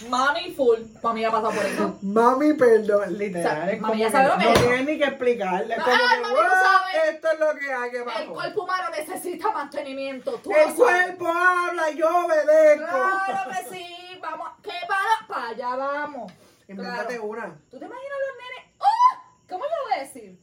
[0.08, 0.80] Mami full.
[1.02, 1.98] Mami ya ha pasado por eso.
[2.02, 3.46] Mami, perdón, literal.
[3.46, 4.54] O sea, mami como ya que sabe lo no mismo.
[4.66, 5.76] tienes ni que explicarle.
[5.76, 7.14] No, como ay, que, mami, tú "Wow, sabes".
[7.14, 8.26] esto es lo que hay que El pasar.
[8.26, 10.32] cuerpo humano necesita mantenimiento.
[10.42, 12.86] Tú El cuerpo habla yo obedezco.
[13.26, 13.86] Claro que sí.
[14.30, 14.48] Vamos.
[14.62, 15.26] ¿Qué para?
[15.28, 16.32] Para allá vamos.
[16.68, 17.24] Invéntate Claro.
[17.24, 17.58] una.
[17.70, 18.74] ¿Tú te imaginas los nenes?
[18.78, 19.20] ¡Oh!
[19.48, 20.38] ¿Cómo yo voy a decir?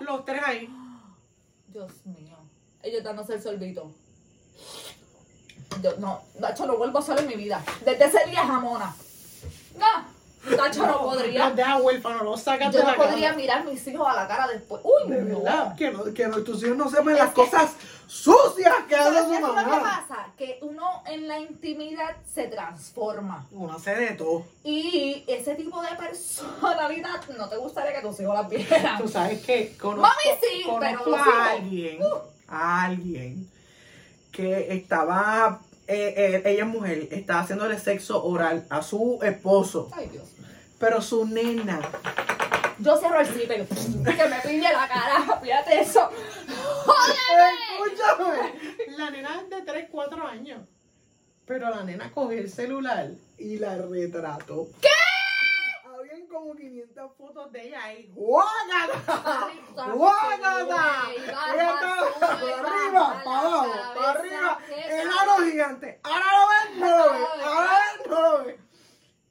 [0.00, 0.68] Los tres ahí.
[1.68, 2.36] Dios mío.
[2.82, 3.90] Ellos dándose el sorbito.
[5.82, 7.62] Yo, no, Nacho, no vuelvo a hacerlo en mi vida.
[7.84, 8.94] Desde ese día jamona.
[9.76, 9.86] No,
[10.56, 11.48] Nacho no podría.
[11.48, 14.26] Los deja huérfanos, los sacas de Yo no podría mirar a mis hijos a la
[14.26, 14.80] cara después.
[14.84, 15.40] Uy, De no.
[15.40, 17.72] verdad, que, no, que no- tus hijos no sepan las que- cosas
[18.06, 20.06] sucias que ¿Sabes hace su es lo que mamá.
[20.08, 20.26] pasa?
[20.36, 23.46] Que uno en la intimidad se transforma.
[23.52, 24.44] Uno hace de todo.
[24.64, 28.98] Y ese tipo de personalidad no te gustaría que tus hijos la vieran.
[29.00, 31.98] Tú sabes que conozco, Mami sí, conozco pero a alguien,
[32.48, 33.48] a alguien
[34.32, 35.60] que estaba,
[35.92, 40.28] eh, eh, ella es mujer, estaba haciéndole sexo oral a su esposo, Ay, Dios.
[40.78, 41.80] pero su nena,
[42.78, 43.66] Yo cierro el zipper.
[43.66, 45.40] Que me pille la cara.
[45.42, 46.08] Fíjate eso.
[46.86, 47.90] ¡Jódeme!
[47.92, 50.60] escúchame, la nena es de 3, 4 años,
[51.44, 54.68] pero la nena cogió el celular y la retrató.
[54.80, 54.88] ¿Qué?
[56.30, 58.12] Como 500 fotos de ella ahí.
[61.16, 61.54] Y para
[62.58, 64.58] arriba, para abajo, para arriba.
[64.68, 66.00] El aro gigante.
[66.04, 67.28] Ahora lo ves, no lo ves.
[67.42, 68.60] Ahora ves, no lo ves.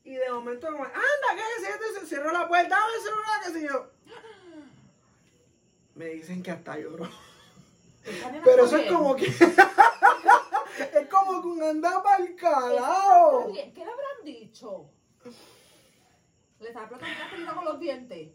[0.03, 0.97] Y de momento como, anda,
[1.35, 1.99] ¿qué es esto?
[2.01, 3.91] Se cerró la puerta, dame el celular, qué sé yo.
[5.95, 7.09] Me dicen que hasta lloró.
[8.43, 9.25] Pero eso es como que...
[10.79, 12.35] es como que un anda para el
[13.53, 13.73] bien.
[13.73, 14.89] ¿Qué le habrán dicho?
[16.59, 18.29] Le estaba explotando una pelita con los dientes.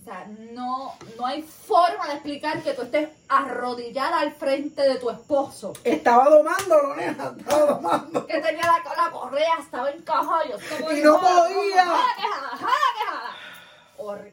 [0.00, 4.96] O sea, no, no hay forma de explicar que tú estés arrodillada al frente de
[4.96, 5.72] tu esposo.
[5.82, 8.26] Estaba domándolo, nena, estaba domando.
[8.26, 9.90] Que tenía la, la correa, estaba.
[9.92, 11.84] Yo estaba Y no podía.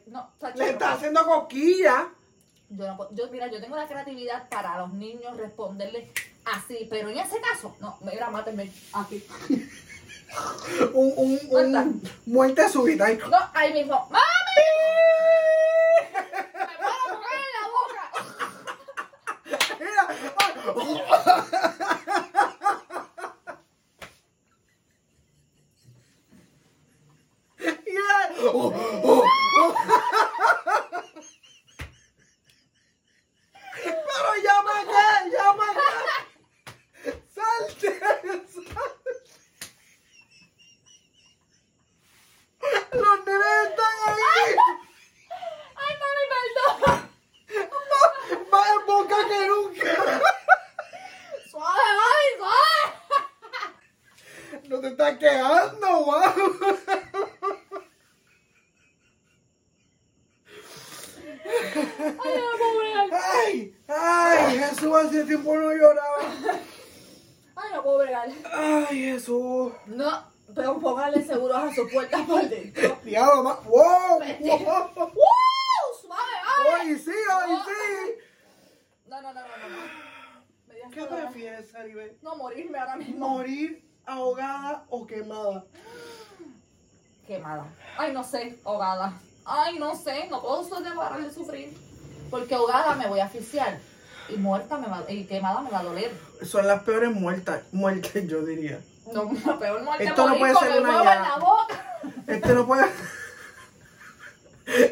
[0.06, 0.70] No, Sacho, Le no.
[0.72, 2.08] está haciendo cosquilla.
[2.68, 6.08] Yo, no yo, mira, yo tengo la creatividad para los niños responderles
[6.44, 9.24] así, pero en ese caso, no, mira, mátenme aquí.
[10.94, 13.08] Un, un, un muerte súbita.
[13.28, 14.08] No, ahí mismo.
[14.10, 14.22] ¡Mami!
[16.12, 18.02] ¡Me puedo comer en la boca!
[27.86, 28.18] Mira.
[28.52, 29.24] Oh, oh, oh.
[33.82, 35.90] Pero llama acá, llama acá.
[37.34, 38.62] Salte, salte.
[42.92, 44.50] Los nenes están ahí.
[45.76, 46.78] ¡Ay, mami, perdón!
[47.90, 48.08] Más,
[48.50, 49.92] más en boca que nunca.
[51.50, 52.84] ¡Suave, mami, suave!
[54.68, 56.22] No te estás quejando, wow.
[61.44, 63.08] ¡Ay, no puedo bregar!
[63.12, 66.18] Ay, ay, Jesús, hace tiempo no lloraba.
[67.56, 68.28] ¡Ay, no puedo bregar!
[68.52, 69.72] Ay, Jesús.
[69.86, 70.24] No,
[70.54, 72.98] pero póngale seguros a su puerta por dentro.
[73.04, 73.64] Diablo, más.
[73.64, 74.48] Wow, Vete.
[74.48, 74.90] wow.
[74.96, 75.10] ¡Uh!
[76.00, 76.68] ¡Suave, mami!
[76.92, 78.14] Hoy sí, hoy sí.
[79.06, 79.68] No, no, no, no, no.
[79.68, 79.76] no.
[80.66, 81.30] Me dio ¿Qué hasta dolor.
[81.32, 82.18] prefieres, Saribel?
[82.22, 83.28] No, morirme ahora mismo.
[83.28, 85.64] ¿Morir ahogada o quemada?
[87.26, 87.66] Quemada.
[87.98, 89.12] Ay, no sé, ahogada.
[89.44, 91.76] Ay, no sé, no puedo parar de sufrir.
[92.30, 93.78] Porque ahogada me voy a asfixiar.
[94.28, 96.12] Y muerta me va, y quemada me va a doler.
[96.42, 98.80] Son las peores muertas, muertes, yo diría.
[99.12, 101.98] No, la peor muerte Esto no puede ser una en la boca.
[102.26, 102.84] Esto no puede.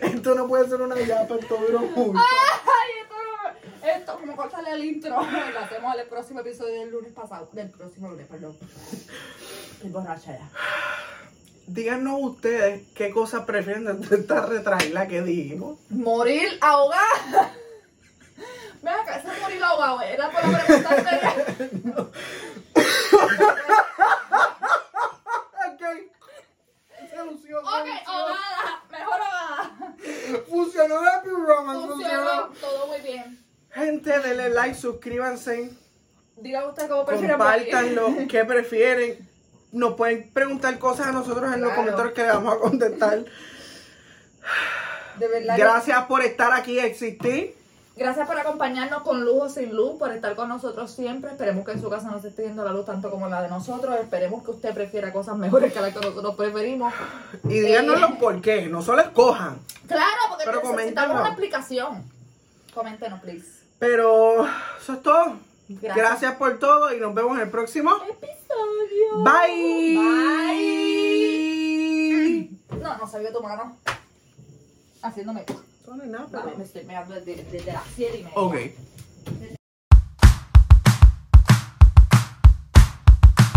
[0.02, 2.18] Esto no puede ser una yapa, esto duró mucho.
[2.18, 5.10] Ay, esto, como cortarle el intro.
[5.52, 7.48] Lo hacemos el próximo episodio del lunes pasado.
[7.52, 8.56] Del próximo lunes, perdón.
[9.72, 10.50] Estoy borracha ya.
[11.66, 15.78] Díganos ustedes qué cosas prefieren de esta retraída que dijimos.
[15.88, 17.49] Morir ahogada.
[19.98, 20.96] Era por la pregunta
[25.66, 25.82] Ok.
[27.14, 28.82] Solución, Ok, ahogada.
[28.90, 29.94] Mejor ahogada.
[30.48, 32.24] Funcionó Happy Romance, Funcionó.
[32.24, 32.48] funcionó.
[32.60, 33.38] Todo muy bien.
[33.72, 35.70] Gente, denle like, suscríbanse,
[36.36, 39.28] Digan ustedes cómo prefieren compártanlo, qué prefieren.
[39.72, 43.24] Nos pueden preguntar cosas a nosotros en los comentarios que le vamos a contestar.
[45.18, 45.54] De verdad.
[45.58, 47.54] Gracias por estar aquí y existir.
[48.00, 51.32] Gracias por acompañarnos con luz o sin luz, por estar con nosotros siempre.
[51.32, 53.50] Esperemos que en su casa no se esté yendo la luz tanto como la de
[53.50, 53.94] nosotros.
[54.00, 56.94] Esperemos que usted prefiera cosas mejores que las que nosotros preferimos.
[57.44, 58.00] Y díganos Eh.
[58.00, 59.58] los por qué, no solo escojan.
[59.86, 62.02] Claro, porque Pero necesitamos una explicación.
[62.72, 63.46] Coméntenos, please.
[63.78, 64.46] Pero
[64.80, 65.36] eso es todo.
[65.68, 65.94] Gracias.
[65.96, 67.90] Gracias por todo y nos vemos en el próximo.
[68.08, 69.24] Episodio.
[69.24, 69.98] Bye.
[71.50, 72.50] Bye.
[72.80, 73.76] No, no se vio tu mano.
[75.02, 75.44] Haciéndome.
[75.90, 76.84] funny enough, I met Mr.
[76.84, 78.32] McMahon, the, the, the city man.
[78.36, 78.72] Okay.